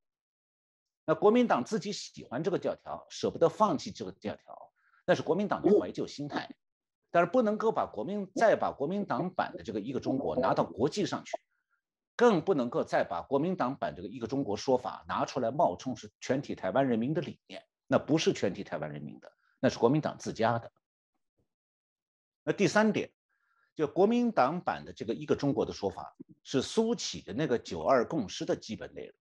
[1.04, 4.72] 那国民党自己喜欢这个教条，舍不得放弃这个教条，
[5.04, 6.50] 那是国民党的怀旧心态。
[7.10, 11.36] 但是不能够把国民再把国民党版的这个一个中国拿到国际上去，
[12.14, 17.62] 更不能够再把国民党版这个一个中国说法拿出来冒充是全体台湾人民的理念。
[17.88, 20.70] 那不是全体台湾人民的，那是国民党自家的。
[22.44, 23.10] 那第三点，
[23.80, 26.14] 就国民党版的这个一个中国的说法，
[26.44, 29.14] 是苏起的那个九二共识的基本内容。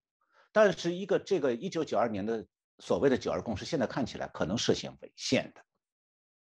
[0.52, 2.46] 但是一个这个一九九二年的
[2.80, 5.62] 所谓的九二共识，现在看起来可能涉嫌违宪的。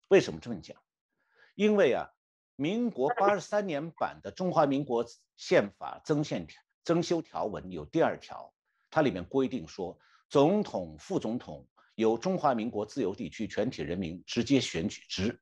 [0.10, 0.78] 为什么这么讲？
[1.56, 2.10] 因为啊，
[2.58, 5.06] 民国八十三年版的中华民国
[5.38, 8.54] 宪法增宪条增修条文有第二条，
[8.90, 9.98] 它里面规定说，
[10.30, 11.66] 总统、副总统。
[11.96, 15.40] 由中华民国自由地区全体人民直接选举之。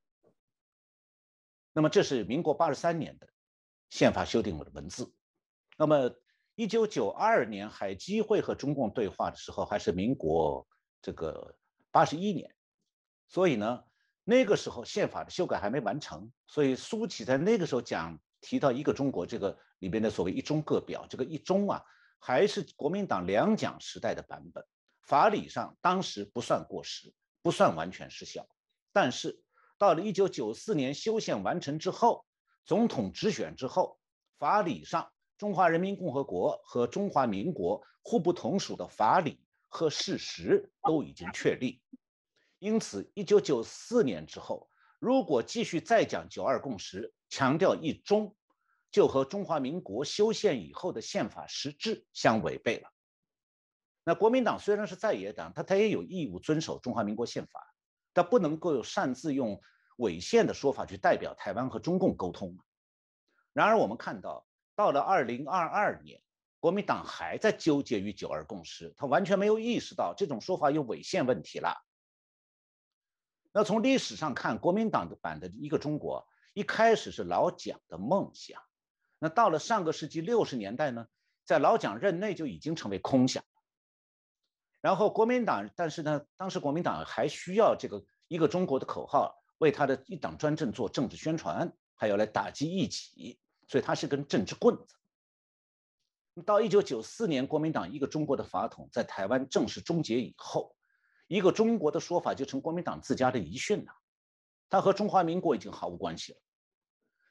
[1.80, 3.30] 那么这是民国八十三年的
[3.90, 5.14] 宪法修订的文字。
[5.78, 6.14] 那么
[6.56, 10.68] 一九九二年海基会和中共对话的时候，还是民国
[11.02, 11.56] 这个
[11.90, 12.54] 八十一年，
[13.30, 13.82] 所以呢，
[14.26, 21.82] 那个时候宪法的修改还没完成，所以苏起在那个时候讲提到一个中国这个里边的所谓一中各表，这个一中啊，
[22.20, 24.62] 还是国民党两蒋时代的版本。
[25.04, 28.46] 法理上当时不算过时，不算完全失效，
[28.92, 29.42] 但是
[29.80, 32.26] 到了一九九四年修宪完成之后，
[32.66, 33.98] 总统直选之后，
[34.38, 39.40] 法理上中华人民共和国和中华民国互不同属的法理
[39.70, 41.82] 和事实都已经确立，
[42.60, 48.36] 因此一九九四年之后，如果继续再讲九二共识，强调一中，
[48.92, 52.90] 就和中华民国修宪以后的宪法实质相违背了。
[54.04, 57.74] 那国民党虽然是在野党，他他也有义务遵守中华民国宪法，
[58.14, 59.62] 他不能够擅自用
[59.98, 62.58] 违宪的说法去代表台湾和中共沟通。
[63.54, 66.22] 然而我们看到，到了二零二二年，
[66.60, 71.76] 国民党还在纠结于九二共识，他完全没有意识到这种说法有违宪问题了。
[73.52, 78.62] 那从历史上看，国民党的版的一个中国一开始是老蒋的梦想，
[79.18, 81.08] 那到了上个世纪六十年代呢，
[81.46, 83.44] 在老蒋任内就已经成为空想。
[84.82, 93.38] 然后国民党，但是呢，当时国民党还需要这个一个中国的口号为他的一党专政做政治宣传，还要来打击异己，
[93.68, 94.96] 所以他是根政治棍子。
[96.46, 100.74] 到一九九四年，国民党一个中国的法统在台湾正式终结以后，
[101.28, 103.92] 一个中国的说法就成国民党自家的遗训了，
[104.70, 106.40] 它和中华民国已经毫无关系了。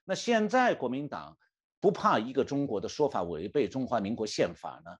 [0.04, 1.38] 那现在国民党
[1.80, 4.90] 不怕一个中国的说法违背中华民国宪法呢？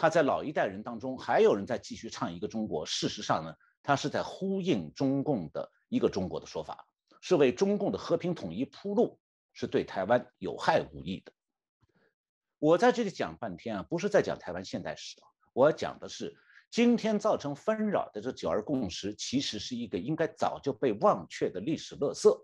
[0.00, 2.86] 他在老一代人当中，还有人在继续唱一个中国。
[2.86, 6.86] 事实上呢，他是在呼应中共的一个中国的说法，
[7.20, 9.20] 是为中共的和平统一铺路，
[9.52, 11.30] 是对台湾有害无益的。
[12.58, 16.34] 我在这里讲半天啊，不是在讲台湾现代史啊，我要讲的是
[16.70, 22.42] 今天造成纷扰的这九二共识，其实是一个应该早就被忘却的历史垃圾。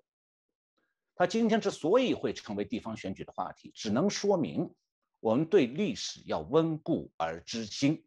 [1.15, 4.71] 他今天之所以会成为地方选举的话题，只能说明。
[5.21, 8.05] 我们对历史要温故而知新，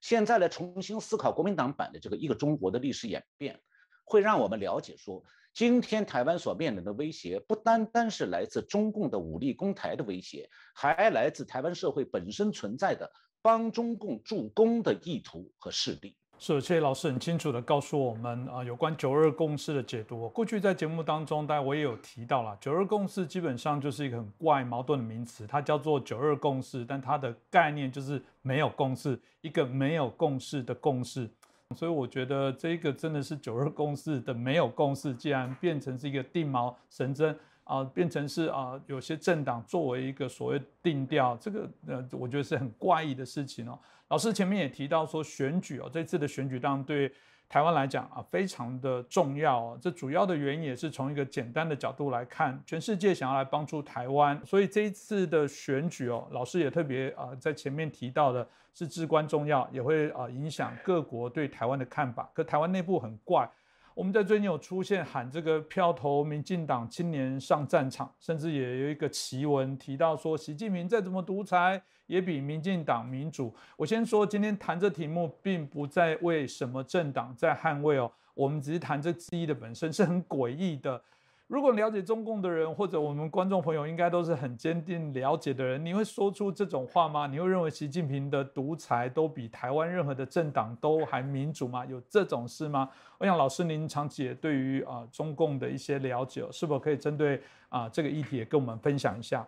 [0.00, 3.60] 现在来重新思考国民党版的这个一个中国的历史演变，
[4.04, 13.10] 会让我们了解说，今天台湾所面临的威胁，不单单是来自中共的武力攻台的威胁，还来自台湾社会本身存在的
[13.42, 16.16] 帮中共助攻的意图和势力。
[16.36, 20.28] 是，谢谢老师很清楚的告诉我们啊，有关九二共识的解读。
[20.28, 31.30] 过去在节目当中，大家我也有提到了，九二共识基本上就是一个很怪矛盾的名词，它叫做九二共识，但它的概念就是没有共识，一个没有共识的共识。
[31.74, 37.34] 所以我觉得这个真的是九二共识的没有共识，既然变成是一个定锚神针
[37.64, 43.78] 啊，变成是啊，有些政党作为一个所谓定调，这个呃，我觉得是很怪异的事情哦。
[44.08, 47.10] 老师前面也提到说，选举哦，这次的选举当然对
[47.48, 49.78] 台湾来讲啊，非常的重要哦。
[49.80, 62.30] 这主要的原因也是从一个简单的角度来看，全世界想要来帮助台湾，所以这一次的选举哦，老师也特别啊，在前面提到的是至关重要，也会啊影响各国对台湾的看法。
[62.34, 63.48] 可台湾内部很怪，
[63.94, 73.54] 我们在最近有出现喊这个票投民进党青年上战场，甚至也有一个奇文提到说，习近平再怎么独裁，也比民进党民主。
[73.76, 81.00] 我先说，今天谈这题目，并不在为什么政党在捍卫哦，我们只是谈这质疑的本身是很诡异的。
[81.46, 85.84] 如果了解中共的人，或者我们观众朋友，应该都是很坚定了解的人。
[85.84, 87.26] 你会说出这种话吗？
[87.26, 91.84] 你会认为习近平的独裁都比台湾任何的政党都还民主吗？
[91.84, 92.90] 有这种事吗？
[93.18, 99.46] 我想老师您长期也对于啊中共的一些了解，是否可以针对啊这个议题也跟我们分享一下？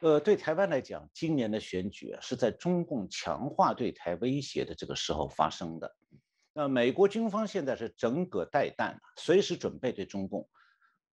[0.00, 5.94] 呃，对台湾来讲，今年的选举啊是在中共强化对台威胁的这个时候发生的。
[6.54, 10.48] 那美国军方现在是整戈待旦，随时准备对中共。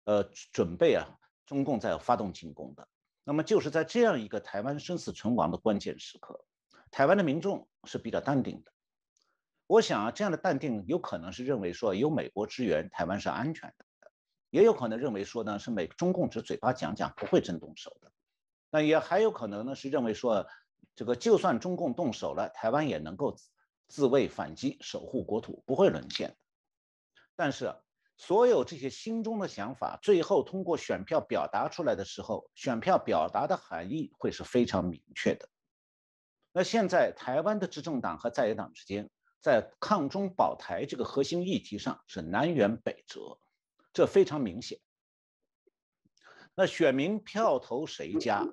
[0.08, 1.06] 呃，准备啊，
[1.44, 2.88] 中共在发动进攻的。
[3.24, 6.46] 那么就是在这样一个台湾生死存亡的关键时刻，
[6.90, 8.72] 台湾的民众是比较淡定的。
[9.66, 13.84] 我想啊，这样的淡定有可能是认为说有美国支援，台湾是安全的；
[14.48, 18.10] 也有可能认为说呢，是美中共只嘴巴讲讲，不会真动手的。
[18.70, 20.46] 那也还有可能呢，是认为说，
[20.94, 23.36] 这个就算中共动手了，台湾也能够
[23.88, 26.34] 自卫反击，守护国土，不会沦陷。
[27.36, 27.74] 但是。
[28.20, 35.48] 所有这些心中的想法，最后通过选票表达出来的时候，选票表达的含义会是非常明确的。
[36.52, 39.08] 那现在台湾的执政党和在野党之间，
[39.40, 43.38] 在抗中保台这个核心议题上是南辕北辙，
[43.92, 44.80] 这非常明显。
[46.56, 48.44] 那选民票投谁家，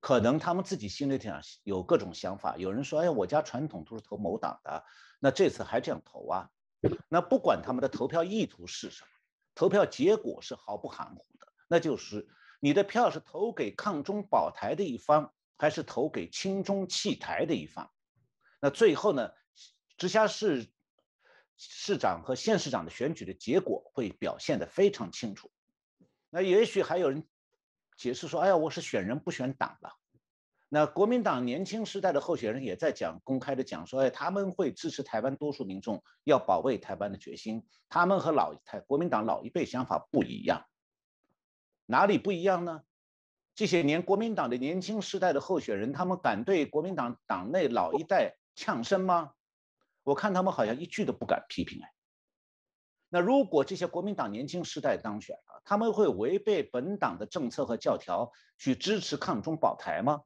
[0.00, 2.56] 可能他们自己心里想有各种想法。
[2.56, 4.84] 有人说：“哎，我家传统都是投某党的，
[5.20, 6.50] 那这次还这样投啊？”
[7.08, 9.08] 那不管他们的投票意图是什么。
[9.54, 12.26] 投票结果是毫不含糊的，那就是
[12.58, 17.92] 你的票是投给抗中保台的一方，还是投给亲中弃台的一方？
[18.60, 19.30] 那最后呢，
[19.98, 20.72] 直辖市
[21.58, 25.52] 市长和县市长的选举的结果会表现得非常清楚。
[26.30, 27.28] 那也许还有人
[27.98, 29.94] 解释说：“哎呀，我是选人不选党了。”
[30.74, 37.62] 那国民党年轻时代的候选人也在讲，公开的讲说，哎，他们会支持台湾多数民众要保卫台湾的决心。
[37.90, 40.64] 他们和老台国民党老一辈想法不一样，
[41.84, 42.80] 哪里不一样呢？
[43.54, 49.32] 这些年国民党的年轻时代的候选人，他们敢对国民党党内老一代呛声吗？
[50.04, 51.92] 我看他们好像一句都不敢批评哎。
[53.10, 60.22] 那如果这些国民党年轻时代当选了，他们会违背本党的政策和教条去支持抗中保台吗？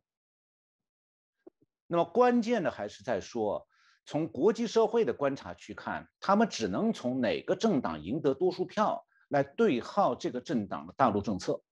[1.87, 3.69] 那么关键的还是在说，
[4.05, 11.63] 从国际社会的观察去看，他们只能从哪个政党赢得多数票来对号这个政党的大陆政策，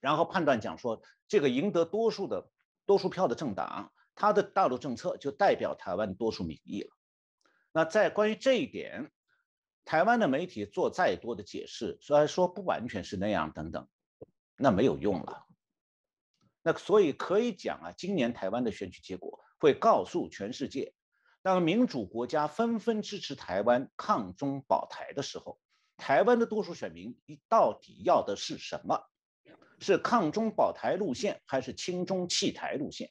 [0.00, 2.50] 然后判断讲说，这个赢得多数的
[2.86, 6.90] 多数票的政党，他的大陆政策就代表台湾多数民意了。
[7.72, 9.10] 那在关于这一点，
[9.84, 13.88] 台湾的媒体做再多的解释，虽然说不完全是那样等等，
[14.56, 15.46] 那没有用了。
[16.62, 20.94] 那所以可以讲啊，今年台湾的选举结果会告诉全世界，
[21.42, 25.58] 当民主国家纷纷支持台湾抗中保台的时候，
[25.96, 29.04] 台湾的多数选民到底要的是什么？
[29.80, 33.10] 是抗中保台路线，还是亲中弃台路线？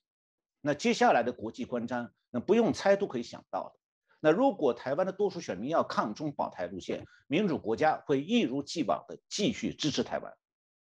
[0.61, 3.79] 那接下来的国际观瞻，那不用猜都可以想到的。
[4.21, 10.33] 那如果台湾的多数选民要抗中保台路线，民主国家会一如既往的继续支持台湾。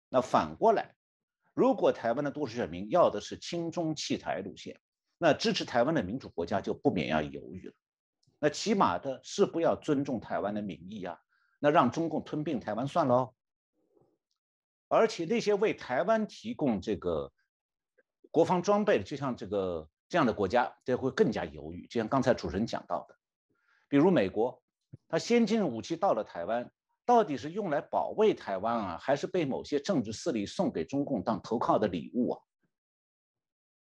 [0.08, 0.96] 那反过来。
[1.54, 4.80] 如果台湾的多数选民要的是亲中弃台路线，
[5.18, 7.74] 那支持台湾的民主国家就不免要犹豫了。
[8.40, 11.20] 那起码的是不要尊重台湾的民意啊，
[11.60, 13.34] 那让中共吞并台湾算了。
[14.88, 17.32] 而且那些为台湾提供这个
[18.32, 21.88] 国防装备的，就像这个这样的国家，这会更加犹豫。
[21.88, 23.16] 就像刚才主持人讲到的，
[23.88, 24.62] 比如美国，
[25.08, 26.72] 它先进武器到了台湾。
[27.06, 32.42] 到底是用来保卫台湾啊，还是被某些政治势力送给中共当投靠的礼物啊？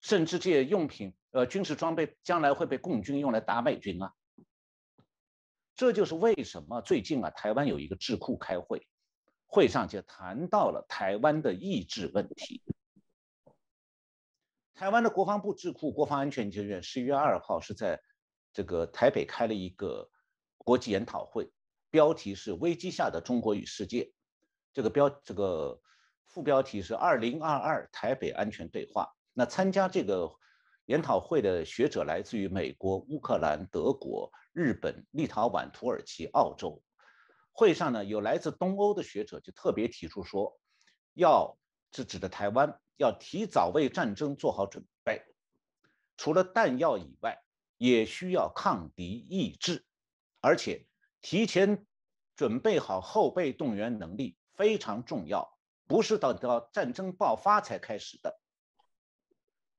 [0.01, 4.13] 甚至这些用品，呃，军事装备将来会被共军用来打美军啊？
[5.75, 8.87] 这就是为什么最近啊，台湾有一个智库开会，
[9.47, 12.63] 会上就谈到了台湾的意志问题。
[14.75, 18.01] 台湾的国防部智库国防安全研究院十一月二号是在
[18.53, 20.11] 这个台北开了一个
[20.57, 21.51] 国际研讨会。
[21.93, 24.11] 标题是“危机下的中国与世界”，
[24.73, 25.79] 这个标这个
[26.27, 29.15] 副标题是“二零二二台北安全对话”。
[29.35, 30.35] 那参加这个
[30.87, 36.83] 研讨会的学者来自于美国、乌克兰、德国、日本、立陶宛、土耳其、澳洲。
[37.53, 40.59] 会上呢，有来自东欧的学者就特别提出说，
[41.13, 41.59] 要
[41.93, 45.23] 是指的台湾，要提早为战争做好准备，
[46.17, 47.39] 除了弹药以外，
[47.77, 49.85] 也需要抗敌意志，
[50.41, 50.87] 而且。
[51.23, 51.87] 提前
[52.37, 55.57] 准备好后备动员能力非常重要，
[55.87, 58.39] 不是等到战争爆发才开始的。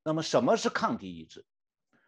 [0.04, 1.46] 那么什么是抗敌意志？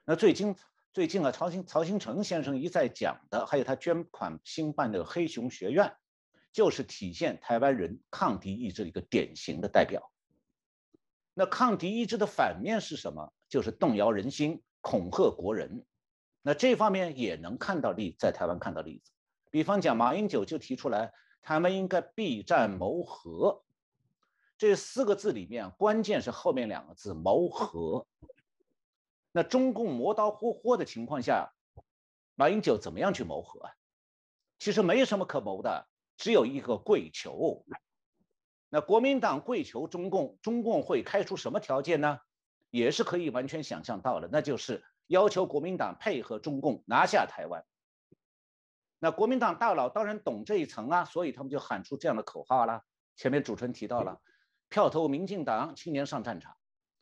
[0.05, 0.55] 那最近
[0.93, 5.95] 最近啊，曹新曹新成先生一再讲的，还有他捐款兴办的黑熊学院，
[6.51, 10.11] 就是体现台湾人抗敌意志的一个典型的代表。
[11.33, 13.33] 那抗敌意志的反面是什么？
[13.49, 15.86] 就是动摇人心、恐吓国人。
[16.41, 19.11] 那这方面也能看到例，在台湾看到例子。
[19.56, 23.64] 比方讲，马英九就提出来，他们应该避战谋和。
[24.58, 28.06] 这四个字里面，关键是后面两个字“谋和”。
[29.32, 31.53] 那中共磨刀霍霍的情况下，
[32.36, 33.72] 马英九怎么样去谋和啊？
[34.60, 35.88] 其实没什么可谋的，
[36.18, 37.64] 只有一个跪求。
[38.68, 42.20] 那国民党跪求中共，中共会开出什么条件呢？
[42.72, 47.66] 也是可以完全想象到的，那就是要求国民党配合中共拿下台湾。
[48.99, 52.83] 那国民党大佬当然懂这一层啊，所以他们就喊出这样的口号了。
[53.15, 54.21] 前面主持人提到了，
[54.69, 56.55] 票投民进党，青年上战场。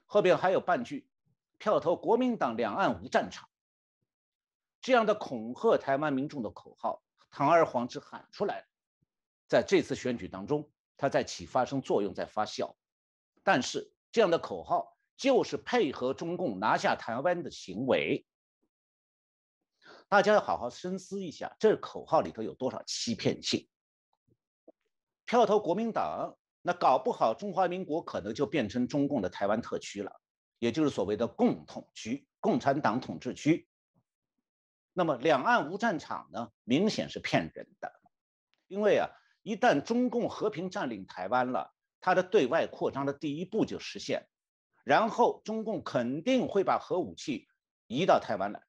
[0.06, 1.08] 后边还有半句，
[1.58, 3.48] 票投国民党，两岸无战场。
[4.82, 8.66] 这样的恐吓台湾民众的口号，堂而皇之喊出来，
[9.48, 12.76] 在这次选举当中，它在起发生作用，在发酵。
[13.44, 18.26] 但是这样的口号就是配合中共拿下台湾的行为。
[20.14, 23.68] 大家要好好深思一下，这口号里头有多少欺骗性？
[25.26, 30.22] 票投国民党，那搞不好中华民国可能就变成中共的台湾特区了，
[30.60, 33.68] 也就是所谓的共统区、共产党统治区。
[34.94, 36.52] 那么两岸无战场呢？
[36.64, 37.92] 明显是骗人的，
[38.68, 39.10] 因为啊，
[39.42, 44.28] 一旦中共和平占领台湾了，它的对外扩张的第一步就实现，
[44.84, 47.48] 然后中共肯定会把核武器
[47.88, 48.62] 移到台湾来。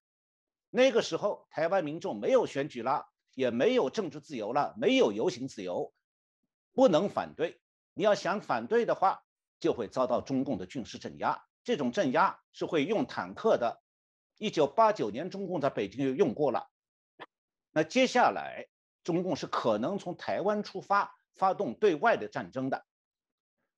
[0.77, 5.95] 那个时候，台湾民众没有选举了，也没有政治自由了，没有游行自由，
[6.73, 7.61] 不能反对。
[7.93, 9.23] 你要想反对的话，
[9.61, 11.45] 就会遭到中共的军事镇压。
[11.63, 13.85] 这种镇压是会用坦克的。
[14.37, 16.69] 一九八九年，中共在北京就用过了。
[17.71, 18.67] 那接下来，
[19.05, 22.85] 中共是可能从台湾出发，发动对外的战争的。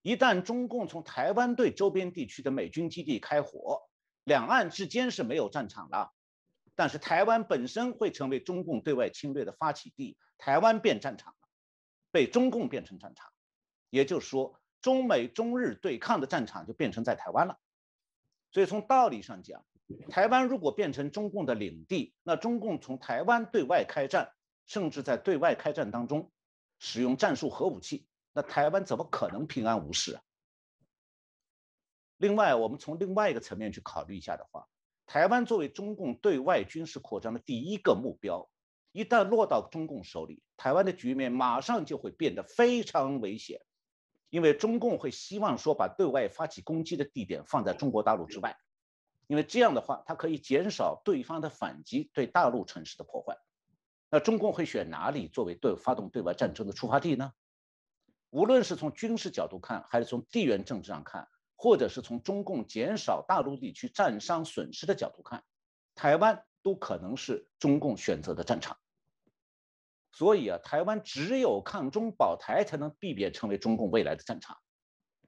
[0.01, 3.82] 一旦中共从台湾对周边地区的美军基地开火，
[4.24, 6.14] 两岸之间是没有战场了。
[6.77, 11.49] 但是台湾本身会成为中共对外侵略的发起地，台湾变战场了，
[12.12, 13.33] 被中共变成战场，
[13.89, 17.59] 也就是说，中美中日对抗的战场就变成在台湾了。
[18.53, 19.64] 所以从道理上讲，
[20.11, 24.35] 台湾如果变成中共的领地，那中共从台湾对外开战，
[24.66, 26.31] 甚至在对外开战当中
[26.79, 30.22] 使用战术核武器，那台湾怎么可能平安无事啊？
[32.18, 34.68] 另外，我们从另外一个层面去考虑一下的话。
[35.07, 38.51] 台湾作为中共对外军事扩张的第一个目标，
[38.93, 43.61] 一旦落到中共手里，台湾的局面马上就会变得非常危险，
[44.31, 48.57] 因为中共会希望说把对外发起攻击的地点放在中国大陆之外，
[49.29, 53.39] 因为这样的话，它可以减少对方的反击对大陆城市的破坏。
[54.11, 57.33] 那中共会选哪里作为对发动对外战争的出发地呢？
[58.31, 61.29] 无论是从军事角度看，还是从地缘政治上看。
[61.57, 65.43] 或者是从中共减少大陆地区战伤损失的角度看，
[65.95, 68.77] 台湾都可能是中共选择的战场。
[70.13, 74.57] 所以啊，台湾只有抗中保台，才能避免成为中共未来的战场。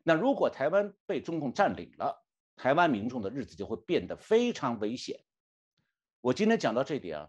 [0.03, 2.25] 那如果台湾被中共占领了，
[2.57, 5.21] 台湾民众的日子就会变得非常危险。
[6.21, 7.29] 我今天讲到这点啊，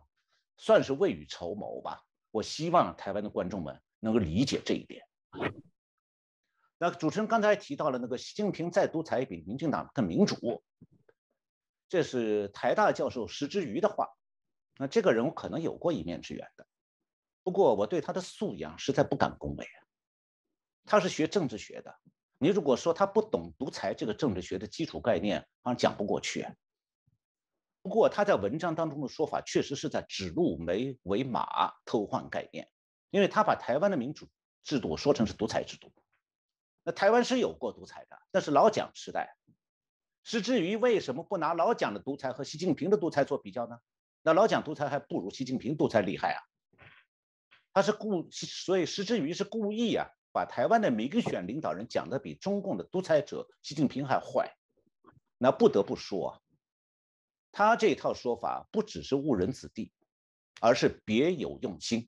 [0.57, 2.01] 算是未雨绸缪吧。
[2.31, 5.03] 我希望台湾的观众们能够理解这一点。
[6.81, 10.63] 那主持人刚才提到了那个习近平再独裁比民进党更民主，
[11.89, 14.07] 这是台大教授石之瑜的话。
[14.77, 16.65] 那这个人我可能有过一面之缘的，
[17.43, 19.83] 不过我对他的素养实在不敢恭维啊。
[20.85, 21.93] 他是学政治学的，
[22.37, 26.47] 你如果说他不懂独裁这个政治学的基础概念，好像讲不过去。
[27.81, 32.69] 不过他在文章当中的说法确实是在指鹿为为马，偷换概念，
[33.09, 34.29] 因为他把台湾的民主
[34.63, 35.91] 制度说成是独裁制度。
[36.83, 39.35] 那台湾是有过独裁的，那是老蒋时代。
[40.21, 43.79] 是至于为什么不拿老蒋的独裁和习近平的独裁做比较呢？
[44.21, 46.39] 那老蒋独裁还不如习近平独裁厉害啊！
[47.73, 54.55] 他是故，所以石之于是故意啊，把台湾的民选领导人讲的比中共的独裁者习近平还坏。
[55.37, 56.41] 那不得不说啊，
[57.51, 59.91] 他这套说法不只是误人子弟，
[60.59, 62.07] 而是别有用心。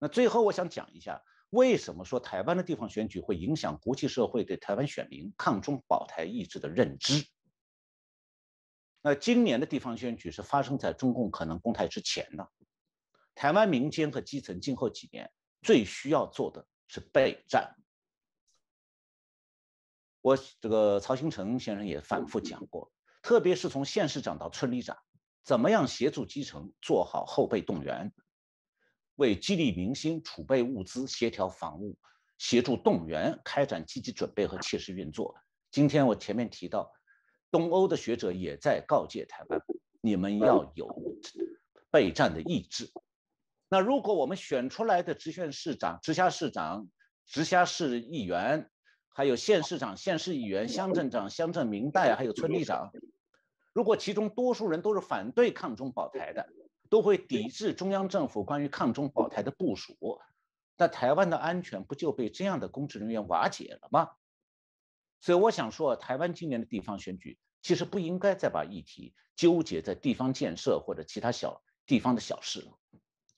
[0.00, 1.22] 那最后我想讲一下。
[1.54, 7.24] 为什么说台湾的地方选举会影响国际社会对台湾选民抗中保台意志的认知？
[9.00, 12.48] 那今年的地方选举是发生在中共可能攻台之前呢？
[13.36, 15.30] 台湾民间和基层今后几年
[15.62, 17.76] 最需要做的是备战。
[20.20, 22.90] 我这个曹新成先生也反复讲过，
[23.22, 24.96] 特别是从县市长到村里长，
[25.44, 28.12] 怎么样协助基层做好后备动员，
[29.16, 31.96] 为激励民心、储备物资、协调防务、
[32.38, 35.34] 协助动员开展积极准备和切实运作。
[35.70, 36.92] 今天我前面提到，
[37.50, 39.60] 东欧的学者也在告诫台湾，
[40.00, 40.88] 你们要有
[41.90, 42.90] 备战的意志。
[43.68, 46.88] 那如果我们选出来的直选市长、直辖市长、
[47.26, 48.68] 直辖市议员，
[49.08, 52.90] 还有县市长、县市议员、乡镇长、乡镇民代，还有村里长。
[53.72, 56.48] 如果其中多数人都是反对抗中保台的，
[56.94, 60.22] 都会抵制中央政府关于抗中保台的部署，
[60.76, 64.12] 那台湾的安全不就被这样的公职人员瓦解了吗？
[65.20, 72.78] 所以我想说，台湾今年的地方选举其实不应该再把议题纠结在地方建设或者其他小地方的小事了，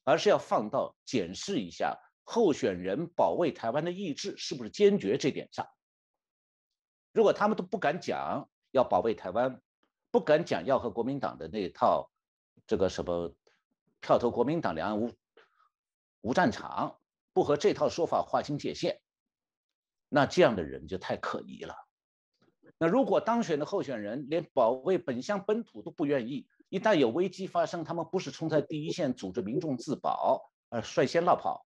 [0.05, 1.99] 而是要放到检视一下。
[2.25, 5.17] 候选人保卫台湾的意志是不是坚决？
[5.17, 5.67] 这点上，
[7.11, 9.63] 如果他们都不敢讲要保卫台湾，
[10.11, 12.11] 不敢讲要和国民党的那一套
[12.67, 13.33] 这个什么
[14.07, 15.13] 跳投国民党两岸无
[16.21, 17.01] 无战场，
[17.33, 19.01] 不和这套说法划清界限，
[20.09, 21.75] 那这样的人就太可疑了。
[22.79, 31.67] 那如果当选的候选人连保卫本乡本土都不愿意，一旦有危机发生，他们不是冲在第一线组织民众自保，而率先落跑。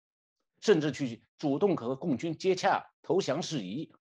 [0.61, 3.95] 甚至去主动和共军接洽投降事宜，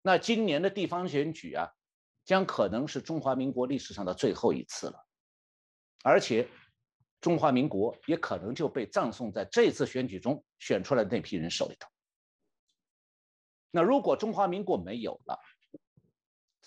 [0.00, 1.72] 那今年的地方选举啊，
[2.24, 5.04] 将可能是中华民国历史上的最后一次了，
[6.04, 6.48] 而且
[7.20, 11.88] 中华民国也可能就被葬送在这次选举中选出来的那批人手里头。
[13.70, 15.38] 那如果中华民国没有了，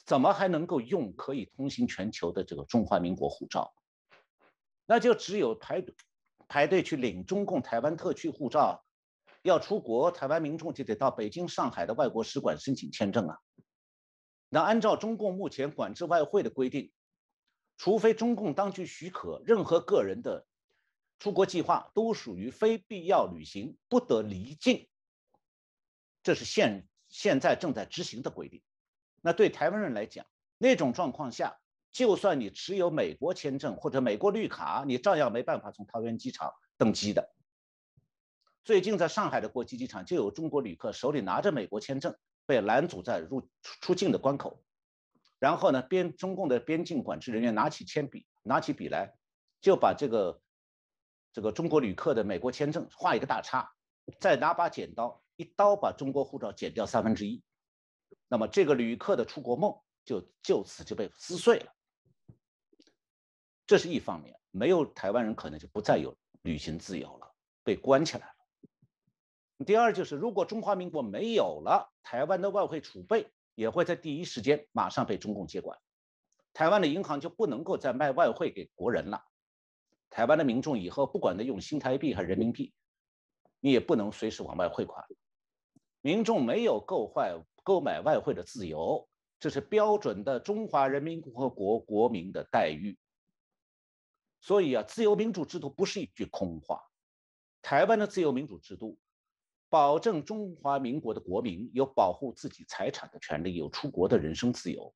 [0.05, 3.73] 怎么还能够用可以通行全球的这个中华民国护照？
[4.85, 5.83] 那就只有排
[6.47, 8.83] 排队去领中共台湾特区护照。
[9.43, 13.39] 要出国，台湾民众就得到北京、上海的外国使馆申请签证啊。
[14.49, 16.91] 那按照中共目前管制外汇的规定，
[17.81, 20.45] 除非中共当局许可，任何个人的
[21.17, 24.87] 出国计划都属于非必要旅行，不得离境。
[26.21, 28.61] 这是现现在正在执行的规定。
[29.19, 30.27] 那对台湾人来讲，
[30.59, 31.57] 那种状况下，
[31.91, 37.33] 就算你持有美国签证或者美国绿卡，你照样没办法从桃园机场登机的。
[38.63, 42.15] 最近在上海的国际机场，就有中国旅客手里拿着美国签证，
[42.45, 44.63] 被拦阻在入出境的关口。
[45.41, 49.15] 然后呢，边中共的边境管制人员拿起铅笔，拿起笔来，
[49.59, 50.39] 就把这个
[51.33, 53.67] 这个中国旅客的美国签证画一个大叉，
[54.19, 57.41] 再拿把剪刀，一刀把中国护照剪掉三分之一。
[58.27, 59.75] 那么这个旅客的出国梦
[60.05, 61.73] 就就此就被撕碎了。
[63.65, 67.33] 这是一方面，没有台湾人可能就不再有旅行自由了，
[67.63, 69.65] 被关起来了。
[69.65, 73.27] 第二就是，如果中华民国没有了，台湾的外汇储备
[73.61, 75.77] 也会在第一时间马上被中共接管，
[76.51, 79.23] 台湾的银行就不能够再卖外汇给国人了，
[80.09, 82.73] 台湾的民众以后不管他用新台币还是人民币，
[83.59, 85.05] 你也不能随时往外汇款，
[86.01, 89.07] 民众没有购坏购买外汇的自由，
[89.39, 92.97] 这是标准的中华人民共和国国民的待遇。
[94.39, 96.81] 所以啊，自由民主制度不是一句空话，
[97.61, 98.97] 台湾的自由民主制度。
[99.71, 104.93] 保证中华民国的国民有保护自己财产的权利，有出国的人身自由。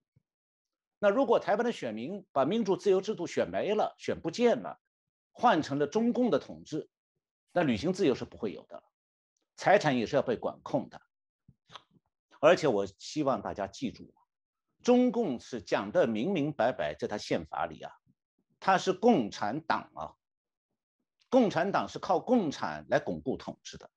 [1.00, 4.78] 那如果台湾的选民把民主自由制度选没了、选不见了，
[5.32, 6.90] 换成了中共的统治，
[7.54, 8.84] 那旅行自由是不会有的，
[9.56, 11.02] 财产也是要被管控的。
[12.42, 14.14] 而且我希望大家记住，
[14.84, 17.94] 中共是讲的明明白白，在他宪法里啊，
[18.60, 20.12] 他是共产党啊，
[21.30, 23.90] 共产党是靠共产来巩固统治的。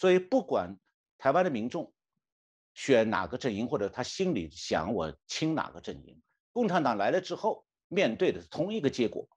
[0.00, 0.78] 所以，不管
[1.18, 1.92] 台湾的民众
[2.72, 6.22] 选哪个阵营，或者他心里想我亲哪个阵营，
[6.52, 9.28] 共产党来了之后，面对的是同一个结果。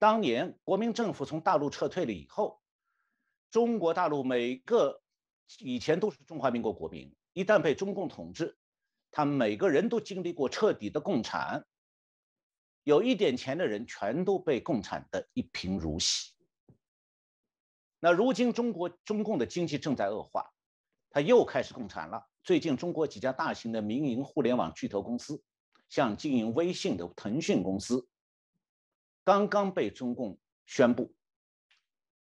[0.00, 2.60] 当年国民政府从大陆撤退了以后，
[3.52, 5.00] 中国大陆每个
[5.58, 8.58] 以前都是中华民国国民，一旦被中共统治，
[9.12, 11.64] 他每个人都经历过彻底的共产，
[12.82, 16.32] 有一点钱的人全都被共产的一贫如洗。
[18.00, 20.48] 那如今中国中共的经济正在恶化，
[21.10, 22.24] 他又开始共产了。
[22.44, 25.42] 最近中国几家大型的民营互联网巨头公司，
[25.88, 28.08] 像经营微信的腾讯公司，
[29.24, 31.12] 刚刚被中共宣布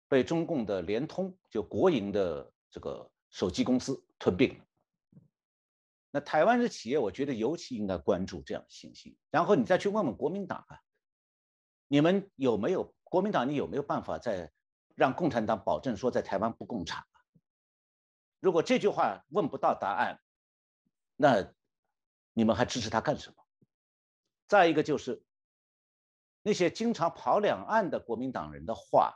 [0.09, 4.65] 被中共的联通就国营的这个手机公司吞并了。
[6.11, 9.19] 那台湾的企业，我觉得尤其应该关注这样的信息。
[9.31, 10.81] 然后你再去问问国民党啊，
[11.87, 12.95] 你们有没有？
[13.05, 14.51] 国民党你有没有办法在
[14.97, 17.05] 让共产党保证说在台湾不共产？
[18.41, 20.19] 如果这句话问不到答案，
[21.17, 21.47] 那
[22.33, 23.37] 你们还支持他干什么？
[24.49, 25.23] 再一个就是
[26.43, 29.15] 那些经常跑两岸的国民党人的话，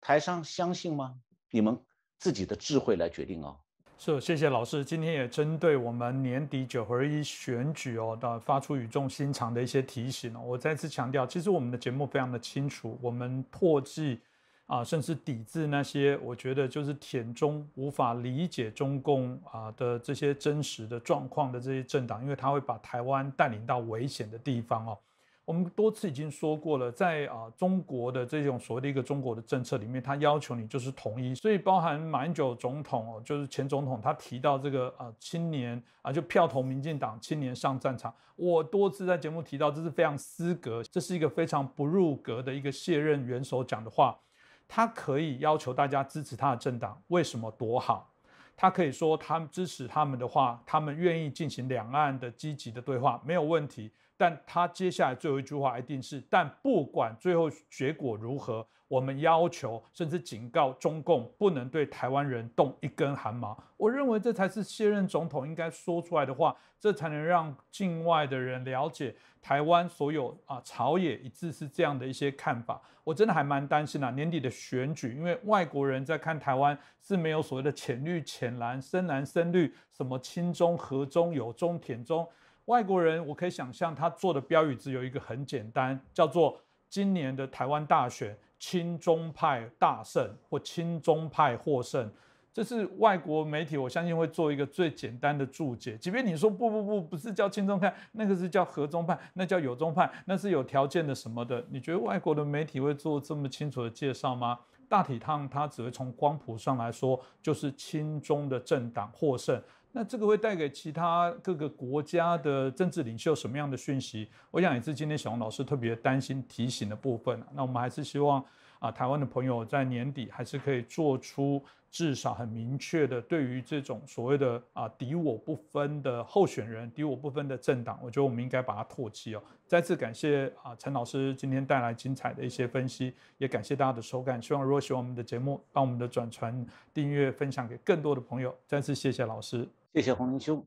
[0.00, 1.14] 台商相信吗？
[1.50, 1.82] 你们
[2.18, 3.58] 自己的智慧来决定哦。
[3.96, 4.84] 是，谢谢老师。
[4.84, 10.42] 今天也针对我们年底九合一选举哦的发出语重心长的一些提醒哦。
[10.42, 14.20] 我再次强调，其实我们的节目非常的清楚，我们破记。
[14.66, 24.98] 啊，甚至抵制那些我觉得就是田中无法理解中共啊的这些真实的状况的这些政党，因为他会把台湾带领到危险的地方哦。
[25.44, 38.14] 我们多次已经说过了，在啊中国的这种所谓的一个中国的政策里面，他要求你就是统一，所以包含马英九总统哦，就是前总统，他提到这个啊青年啊就票投民进党，青年上战场。
[38.36, 44.18] 我多次在节目提到，这是非常失格，这是一个非常不入格的一个卸任元首讲的话。
[44.66, 48.12] 他可以要求大家支持他的政党，为什么多好？
[48.56, 53.90] 他可以说，他们支持他们的话，他们愿意进行两岸的积极的对话，没有问题。
[54.16, 58.66] 但他接下来最后一句话一定是：但不管最后结果如何。
[58.94, 63.60] 我们要求甚至警告中共不能对台湾人动一根汗毛。
[63.76, 72.80] 我认为这才是卸任总统应该说出来的话，这才能让境外的人了解台湾所有啊朝野一致是这样的一些看法。
[73.02, 82.24] 我真的还蛮担心啊，年底的选举，因为外国人在看台湾是没有所谓的浅绿、浅蓝、深蓝、深绿，什么亲中、和中、友中、舔中。
[82.66, 88.38] 外国人我可以想象他做的标语只有一个很简单，叫做今年的台湾大选。
[88.58, 92.10] 亲中派大胜或亲中派获胜，
[92.52, 95.98] 这是外国媒体，我相信会做一个最简单的注解。
[95.98, 101.64] 即便你说不不不，不是叫亲中派，那个是叫和中派，那叫友中派，那是有条件的什么的。
[101.70, 104.58] 你觉得外国的媒体会做这么清楚的介绍吗？
[104.88, 109.60] 大体上，它只会从光谱上来说，就是亲中的政党获胜。
[109.96, 114.28] 那这个会带给其他各个国家的政治领袖什么样的讯息？
[114.50, 117.40] 我想也是今天小红老师特别担心提醒的部分。
[117.52, 118.44] 那我们还是希望
[118.80, 129.42] 啊，台湾的朋友在年底还是可以做出至少很明确的，对于这种所谓的啊敌我不分的候选人、敌我不分的政党，我觉得我们应该把它唾弃哦。
[129.64, 134.42] 再次感谢啊陈老师今天带来精彩的一些分析，也感谢大家的收看。
[134.42, 138.52] 希望如果喜欢我们的节目，帮我们的转传、订阅、分享给更多的朋友。
[138.66, 139.68] 再次谢谢老师。
[139.94, 140.66] 谢谢洪林兄，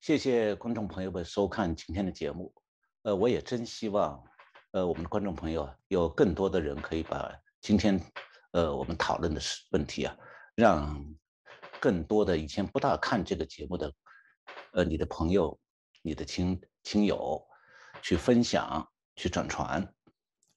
[0.00, 2.52] 谢谢观众朋友们收看今天的节目。
[3.02, 4.20] 呃，我也真希望，
[4.72, 8.00] 呃，我们的观众朋友有更多的人可以把今天，
[8.50, 10.16] 呃，我们讨论的问题啊，
[10.56, 11.14] 让
[11.78, 13.94] 更多的以前不大看这个节目的，
[14.72, 15.56] 呃，你的朋友、
[16.02, 17.40] 你的亲亲友
[18.02, 19.88] 去分享、去转传，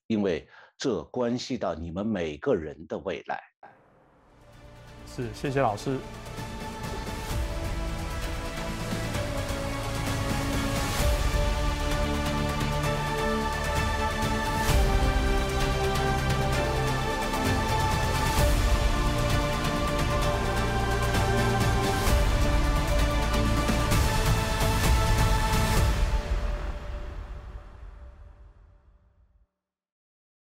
[0.08, 3.40] 因为这关系到你们每个人的未来。
[5.06, 6.00] 是，谢谢老师。